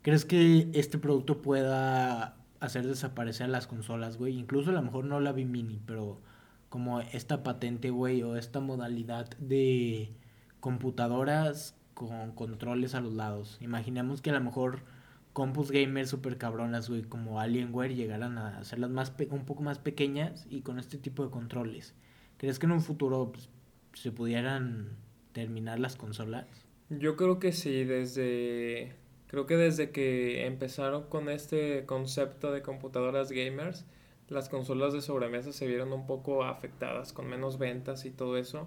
¿Crees 0.00 0.24
que 0.24 0.70
este 0.72 0.96
producto 0.96 1.42
pueda 1.42 2.38
hacer 2.60 2.86
desaparecer 2.86 3.50
las 3.50 3.66
consolas, 3.66 4.16
güey? 4.16 4.38
Incluso 4.38 4.70
a 4.70 4.72
lo 4.72 4.80
mejor 4.80 5.04
no 5.04 5.20
la 5.20 5.32
vi 5.32 5.44
mini, 5.44 5.82
pero 5.84 6.22
como 6.70 7.02
esta 7.02 7.42
patente, 7.42 7.90
güey, 7.90 8.22
o 8.22 8.36
esta 8.36 8.60
modalidad 8.60 9.28
de 9.36 10.14
computadoras 10.60 11.76
con 11.92 12.32
controles 12.32 12.94
a 12.94 13.02
los 13.02 13.12
lados. 13.12 13.58
Imaginemos 13.60 14.22
que 14.22 14.30
a 14.30 14.32
lo 14.32 14.40
mejor 14.40 14.80
compus 15.34 15.70
gamer 15.70 16.06
super 16.06 16.38
cabronas, 16.38 16.88
güey, 16.88 17.02
como 17.02 17.38
Alienware, 17.38 17.94
llegaran 17.94 18.38
a 18.38 18.60
hacerlas 18.60 18.88
más 18.88 19.12
un 19.30 19.44
poco 19.44 19.62
más 19.62 19.78
pequeñas 19.78 20.46
y 20.48 20.62
con 20.62 20.78
este 20.78 20.96
tipo 20.96 21.22
de 21.22 21.30
controles. 21.30 21.94
¿Crees 22.38 22.58
que 22.58 22.64
en 22.64 22.72
un 22.72 22.80
futuro 22.80 23.30
pues, 23.30 23.50
se 23.92 24.10
pudieran 24.10 24.96
terminar 25.34 25.78
las 25.78 25.96
consolas? 25.96 26.69
Yo 26.90 27.16
creo 27.16 27.38
que 27.38 27.52
sí, 27.52 27.84
desde 27.84 28.94
Creo 29.30 29.46
que 29.46 29.56
desde 29.56 29.92
que 29.92 30.44
empezaron 30.44 31.04
con 31.04 31.28
este 31.28 31.86
concepto 31.86 32.50
de 32.50 32.62
computadoras 32.62 33.30
gamers, 33.30 33.86
las 34.26 34.48
consolas 34.48 34.92
de 34.92 35.02
sobremesa 35.02 35.52
se 35.52 35.68
vieron 35.68 35.92
un 35.92 36.04
poco 36.04 36.42
afectadas 36.42 37.12
con 37.12 37.28
menos 37.28 37.56
ventas 37.56 38.04
y 38.06 38.10
todo 38.10 38.36
eso. 38.36 38.66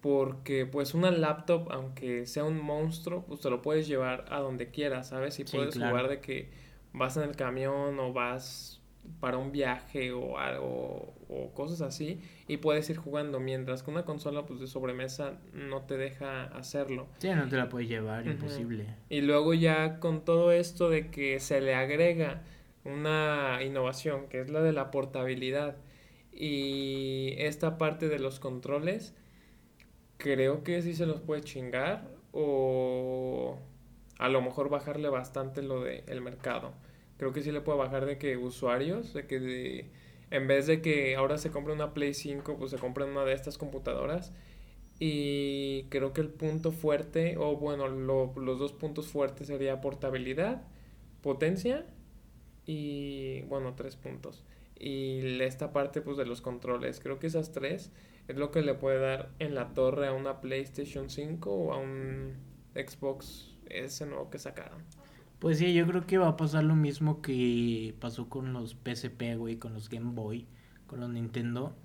Porque 0.00 0.66
pues 0.66 0.92
una 0.94 1.12
laptop, 1.12 1.70
aunque 1.70 2.26
sea 2.26 2.42
un 2.42 2.60
monstruo, 2.60 3.24
pues 3.28 3.42
te 3.42 3.48
lo 3.48 3.62
puedes 3.62 3.86
llevar 3.86 4.24
a 4.28 4.40
donde 4.40 4.72
quieras, 4.72 5.10
¿sabes? 5.10 5.38
Y 5.38 5.44
puedes 5.44 5.76
jugar 5.76 6.08
de 6.08 6.20
que 6.20 6.50
vas 6.92 7.16
en 7.16 7.22
el 7.22 7.36
camión 7.36 8.00
o 8.00 8.12
vas 8.12 8.82
para 9.20 9.38
un 9.38 9.52
viaje 9.52 10.12
o 10.12 10.38
algo 10.38 11.14
o 11.28 11.52
cosas 11.54 11.80
así 11.80 12.20
y 12.48 12.58
puedes 12.58 12.88
ir 12.90 12.96
jugando 12.96 13.40
mientras 13.40 13.82
que 13.82 13.90
una 13.90 14.04
consola 14.04 14.46
pues 14.46 14.60
de 14.60 14.66
sobremesa 14.66 15.38
no 15.52 15.82
te 15.82 15.96
deja 15.96 16.44
hacerlo. 16.44 17.08
Sí, 17.18 17.28
no 17.30 17.48
te 17.48 17.56
la 17.56 17.68
puedes 17.68 17.88
llevar, 17.88 18.26
imposible. 18.26 18.86
Y 19.08 19.22
luego 19.22 19.54
ya 19.54 19.98
con 20.00 20.24
todo 20.24 20.52
esto 20.52 20.90
de 20.90 21.10
que 21.10 21.40
se 21.40 21.60
le 21.60 21.74
agrega 21.74 22.42
una 22.84 23.60
innovación 23.64 24.28
que 24.28 24.40
es 24.40 24.50
la 24.50 24.62
de 24.62 24.72
la 24.72 24.90
portabilidad 24.90 25.76
y 26.32 27.34
esta 27.38 27.78
parte 27.78 28.08
de 28.08 28.18
los 28.18 28.38
controles 28.38 29.14
creo 30.18 30.62
que 30.62 30.82
sí 30.82 30.94
se 30.94 31.06
los 31.06 31.20
puede 31.20 31.42
chingar 31.42 32.08
o 32.32 33.58
a 34.18 34.28
lo 34.28 34.40
mejor 34.42 34.68
bajarle 34.68 35.08
bastante 35.08 35.62
lo 35.62 35.82
del 35.82 36.04
el 36.06 36.20
mercado 36.20 36.72
creo 37.18 37.32
que 37.32 37.42
sí 37.42 37.52
le 37.52 37.60
puede 37.60 37.78
bajar 37.78 38.06
de 38.06 38.18
que 38.18 38.36
usuarios, 38.36 39.12
de 39.14 39.26
que 39.26 39.40
de, 39.40 39.90
en 40.30 40.46
vez 40.46 40.66
de 40.66 40.82
que 40.82 41.16
ahora 41.16 41.38
se 41.38 41.50
compre 41.50 41.72
una 41.72 41.94
Play 41.94 42.14
5, 42.14 42.56
pues 42.58 42.70
se 42.70 42.78
compre 42.78 43.04
una 43.04 43.24
de 43.24 43.32
estas 43.32 43.58
computadoras. 43.58 44.32
Y 44.98 45.84
creo 45.90 46.12
que 46.12 46.22
el 46.22 46.30
punto 46.30 46.72
fuerte, 46.72 47.36
o 47.38 47.56
bueno, 47.56 47.88
los 47.88 48.58
dos 48.58 48.72
puntos 48.72 49.08
fuertes 49.08 49.48
sería 49.48 49.80
portabilidad, 49.80 50.62
potencia 51.22 51.86
y, 52.64 53.42
bueno, 53.42 53.74
tres 53.74 53.96
puntos. 53.96 54.42
Y 54.78 55.40
esta 55.42 55.72
parte 55.72 56.00
pues 56.00 56.16
de 56.16 56.26
los 56.26 56.40
controles, 56.40 57.00
creo 57.00 57.18
que 57.18 57.26
esas 57.26 57.52
tres 57.52 57.90
es 58.28 58.36
lo 58.36 58.50
que 58.50 58.62
le 58.62 58.74
puede 58.74 58.98
dar 58.98 59.30
en 59.38 59.54
la 59.54 59.74
torre 59.74 60.06
a 60.08 60.12
una 60.12 60.40
PlayStation 60.40 61.10
5 61.10 61.50
o 61.50 61.72
a 61.72 61.78
un 61.78 62.34
Xbox 62.74 63.54
ese 63.68 64.06
nuevo 64.06 64.30
que 64.30 64.38
sacaron. 64.38 64.82
Pues 65.38 65.58
sí, 65.58 65.74
yo 65.74 65.86
creo 65.86 66.06
que 66.06 66.18
va 66.18 66.28
a 66.28 66.36
pasar 66.36 66.64
lo 66.64 66.74
mismo 66.74 67.20
que 67.20 67.94
pasó 68.00 68.28
con 68.28 68.52
los 68.52 68.74
PSP, 68.74 69.36
güey, 69.36 69.56
con 69.58 69.74
los 69.74 69.88
Game 69.88 70.12
Boy, 70.12 70.46
con 70.86 71.00
los 71.00 71.10
Nintendo. 71.10 71.76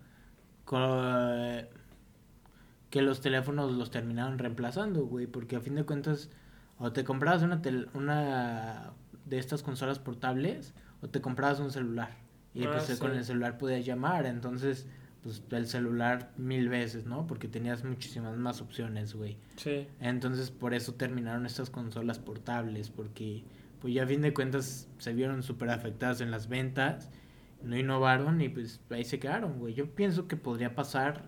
que 2.89 3.01
los 3.01 3.21
teléfonos 3.21 3.71
los 3.73 3.91
terminaron 3.91 4.37
reemplazando, 4.37 5.05
güey, 5.05 5.27
porque 5.27 5.55
a 5.57 5.61
fin 5.61 5.75
de 5.75 5.83
cuentas 5.83 6.29
o 6.77 6.91
te 6.91 7.03
comprabas 7.03 7.43
una, 7.43 7.61
una 7.93 8.93
de 9.25 9.37
estas 9.37 9.63
consolas 9.63 9.99
portables 9.99 10.73
o 11.01 11.09
te 11.09 11.21
comprabas 11.21 11.59
un 11.59 11.71
celular. 11.71 12.17
Y 12.53 12.65
ah, 12.65 12.71
pues 12.71 12.99
con 12.99 13.11
el 13.11 13.23
celular 13.23 13.57
podías 13.57 13.85
llamar, 13.85 14.25
entonces 14.25 14.87
pues 15.23 15.43
el 15.51 15.67
celular 15.67 16.31
mil 16.37 16.69
veces, 16.69 17.05
¿no? 17.05 17.27
Porque 17.27 17.47
tenías 17.47 17.83
muchísimas 17.83 18.37
más 18.37 18.61
opciones, 18.61 19.13
güey. 19.13 19.37
Sí. 19.55 19.87
Entonces 19.99 20.51
por 20.51 20.73
eso 20.73 20.93
terminaron 20.93 21.45
estas 21.45 21.69
consolas 21.69 22.19
portables, 22.19 22.89
porque 22.89 23.43
pues 23.79 23.93
ya 23.93 24.03
a 24.03 24.07
fin 24.07 24.21
de 24.21 24.33
cuentas 24.33 24.87
se 24.97 25.13
vieron 25.13 25.43
súper 25.43 25.69
afectadas 25.69 26.21
en 26.21 26.31
las 26.31 26.47
ventas, 26.47 27.09
no 27.63 27.77
innovaron 27.77 28.41
y 28.41 28.49
pues 28.49 28.79
ahí 28.89 29.03
se 29.03 29.19
quedaron, 29.19 29.59
güey. 29.59 29.73
Yo 29.73 29.93
pienso 29.93 30.27
que 30.27 30.37
podría 30.37 30.75
pasar 30.75 31.25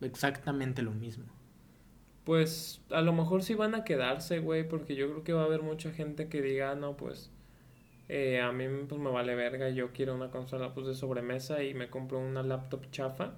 exactamente 0.00 0.82
lo 0.82 0.92
mismo. 0.92 1.24
Pues 2.24 2.80
a 2.90 3.00
lo 3.00 3.12
mejor 3.12 3.42
sí 3.42 3.54
van 3.54 3.74
a 3.74 3.84
quedarse, 3.84 4.38
güey, 4.38 4.68
porque 4.68 4.94
yo 4.94 5.10
creo 5.10 5.24
que 5.24 5.32
va 5.32 5.42
a 5.42 5.46
haber 5.46 5.62
mucha 5.62 5.90
gente 5.90 6.28
que 6.28 6.40
diga, 6.40 6.72
ah, 6.72 6.74
no, 6.74 6.96
pues 6.96 7.30
eh, 8.08 8.40
a 8.40 8.52
mí 8.52 8.64
pues 8.88 9.00
me 9.00 9.10
vale 9.10 9.34
verga, 9.34 9.70
yo 9.70 9.92
quiero 9.92 10.14
una 10.14 10.30
consola 10.30 10.74
pues 10.74 10.86
de 10.86 10.94
sobremesa 10.94 11.62
y 11.62 11.74
me 11.74 11.88
compro 11.88 12.18
una 12.18 12.42
laptop 12.42 12.90
chafa 12.90 13.34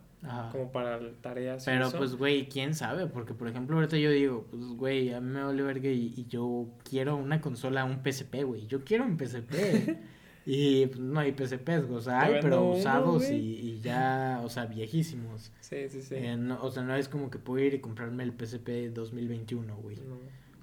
como 0.53 0.73
para 0.73 0.99
tareas. 1.21 1.65
Pero 1.65 1.91
pues 1.91 2.17
güey, 2.17 2.49
quién 2.49 2.75
sabe, 2.75 3.07
porque 3.07 3.35
por 3.35 3.49
ejemplo 3.49 3.77
ahorita 3.77 3.99
yo 3.99 4.11
digo, 4.11 4.47
pues 4.51 4.65
güey, 4.69 5.13
a 5.13 5.21
mí 5.21 5.31
me 5.31 5.43
vale 5.43 5.63
verga 5.63 5.89
y, 5.89 6.27
yo 6.29 6.67
quiero 6.89 7.17
una 7.17 7.41
consola, 7.41 7.85
un 7.85 8.03
PSP, 8.03 8.43
güey, 8.45 8.67
yo 8.67 8.85
quiero 8.85 9.05
un 9.05 9.19
PSP. 9.19 9.53
y 10.47 10.87
pues, 10.87 10.99
no 10.99 11.21
hay 11.21 11.33
PSPs, 11.33 11.91
o 11.91 12.01
sea, 12.01 12.23
hay, 12.23 12.39
pero 12.41 12.71
usados 12.71 13.31
y, 13.31 13.81
ya, 13.83 14.41
o 14.43 14.49
sea, 14.49 14.67
viejísimos. 14.67 15.53
Sí, 15.61 15.89
sí, 15.91 16.01
sí. 16.01 16.15
Eh, 16.17 16.37
o 16.61 16.71
sea, 16.71 16.83
no 16.83 16.97
es 16.97 17.09
como 17.09 17.31
que 17.31 17.39
puedo 17.39 17.63
ir 17.63 17.75
y 17.75 17.81
comprarme 17.81 18.23
el 18.23 18.33
PSP 18.33 18.93
2021, 18.95 19.77
güey. 19.77 19.99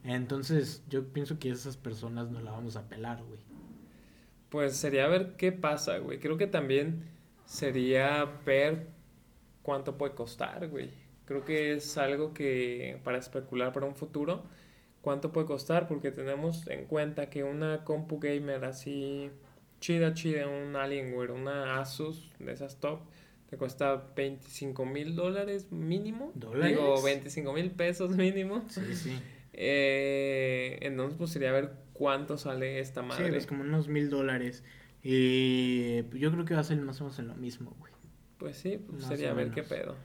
Entonces, 0.04 0.84
yo 0.90 1.06
pienso 1.14 1.38
que 1.38 1.52
esas 1.52 1.78
personas 1.78 2.32
no 2.32 2.42
la 2.42 2.52
vamos 2.52 2.76
a 2.76 2.90
pelar, 2.90 3.24
güey. 3.24 3.40
Pues 4.52 4.76
sería 4.76 5.08
ver 5.08 5.38
qué 5.38 5.54
pasa, 5.54 5.98
güey. 6.00 6.20
Creo 6.20 6.36
que 6.38 6.46
también 6.46 7.06
sería 7.46 8.26
ver 8.46 8.88
cuánto 9.62 9.98
puede 9.98 10.14
costar, 10.14 10.68
güey. 10.68 10.92
Creo 11.24 11.46
que 11.46 11.72
es 11.72 11.98
algo 11.98 12.34
que 12.34 13.00
para 13.06 13.18
especular 13.18 13.72
para 13.72 13.86
un 13.86 13.96
futuro, 13.96 14.44
cuánto 15.02 15.32
puede 15.32 15.48
costar, 15.48 15.88
porque 15.88 16.12
tenemos 16.12 16.68
en 16.68 16.84
cuenta 16.84 17.30
que 17.30 17.46
una 17.46 17.86
compu 17.86 18.20
gamer 18.20 18.66
así 18.66 19.32
chida, 19.80 20.14
chida, 20.14 20.50
un 20.50 20.76
Alienware, 20.76 21.32
una 21.32 21.80
Asus 21.80 22.30
de 22.38 22.52
esas 22.52 22.82
top, 22.82 23.00
te 23.50 23.56
cuesta 23.56 24.12
25 24.18 24.86
mil 24.86 25.16
dólares 25.16 25.72
mínimo. 25.72 26.34
¿Dólares? 26.36 26.76
Digo, 26.78 27.02
25 27.02 27.54
mil 27.54 27.72
pesos 27.72 28.12
mínimo. 28.18 28.66
Sí, 28.68 28.96
sí. 28.96 29.18
Eh, 29.54 30.78
entonces, 30.82 31.18
pues 31.18 31.32
sería 31.32 31.54
ver 31.54 31.72
cuánto 32.02 32.36
sale 32.36 32.80
esta 32.80 33.04
madre. 33.04 33.26
Sí, 33.26 33.32
pues 33.32 33.46
como 33.46 33.62
unos 33.62 33.88
mil 33.88 34.10
dólares. 34.10 34.64
Y 35.04 35.98
yo 36.18 36.32
creo 36.32 36.46
que 36.46 36.56
va 36.56 36.62
a 36.62 36.64
ser 36.64 36.82
más 36.82 37.00
o 37.00 37.04
menos 37.04 37.20
en 37.20 37.28
lo 37.28 37.36
mismo, 37.36 37.76
güey. 37.78 37.94
Pues 38.40 38.58
sí, 38.58 38.84
pues 38.90 39.04
sería 39.04 39.34
ver 39.34 39.52
qué 39.52 39.62
pedo. 39.62 39.96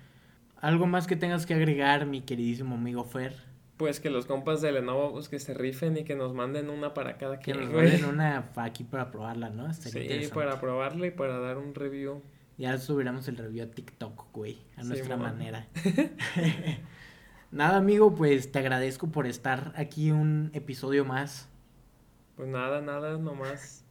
¿Algo 0.60 0.86
más 0.86 1.06
que 1.06 1.16
tengas 1.16 1.46
que 1.46 1.54
agregar, 1.54 2.04
mi 2.04 2.20
queridísimo 2.20 2.74
amigo 2.74 3.02
Fer? 3.04 3.34
Pues 3.78 3.98
que 3.98 4.10
los 4.10 4.26
compas 4.26 4.60
de 4.60 4.72
Lenovo 4.72 5.12
pues 5.12 5.30
que 5.30 5.38
se 5.38 5.54
rifen 5.54 5.96
y 5.96 6.04
que 6.04 6.16
nos 6.16 6.34
manden 6.34 6.68
una 6.68 6.92
para 6.92 7.16
cada 7.16 7.38
quien. 7.38 7.56
Que 7.56 7.64
nos 7.64 7.72
manden 7.72 8.04
una 8.04 8.50
aquí 8.56 8.84
para 8.84 9.10
probarla, 9.10 9.48
¿no? 9.48 9.72
sí, 9.72 9.90
para 10.34 10.60
probarla 10.60 11.06
y 11.06 11.12
para 11.12 11.38
dar 11.38 11.56
un 11.56 11.74
review. 11.74 12.20
Ya 12.58 12.76
subiremos 12.76 13.26
el 13.28 13.38
review 13.38 13.64
a 13.64 13.70
TikTok, 13.70 14.32
güey, 14.34 14.58
a 14.76 14.82
nuestra 14.82 15.16
manera. 15.16 15.66
Nada, 17.50 17.78
amigo, 17.78 18.14
pues 18.14 18.52
te 18.52 18.58
agradezco 18.58 19.06
por 19.08 19.26
estar 19.26 19.72
aquí 19.76 20.10
un 20.10 20.50
episodio 20.52 21.06
más. 21.06 21.48
Pues 22.36 22.48
nada, 22.48 22.82
nada, 22.82 23.16
nomás. 23.16 23.84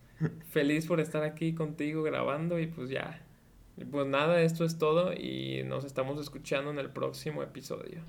Feliz 0.52 0.86
por 0.86 1.00
estar 1.00 1.24
aquí 1.24 1.54
contigo 1.54 2.04
grabando 2.04 2.60
y 2.60 2.68
pues 2.68 2.90
ya. 2.90 3.22
Pues 3.92 4.08
nada, 4.08 4.42
esto 4.42 4.64
es 4.64 4.78
todo 4.78 5.12
y 5.12 5.64
nos 5.66 5.84
estamos 5.84 6.20
escuchando 6.22 6.72
en 6.72 6.80
el 6.80 6.92
próximo 6.92 7.44
episodio. 7.44 8.02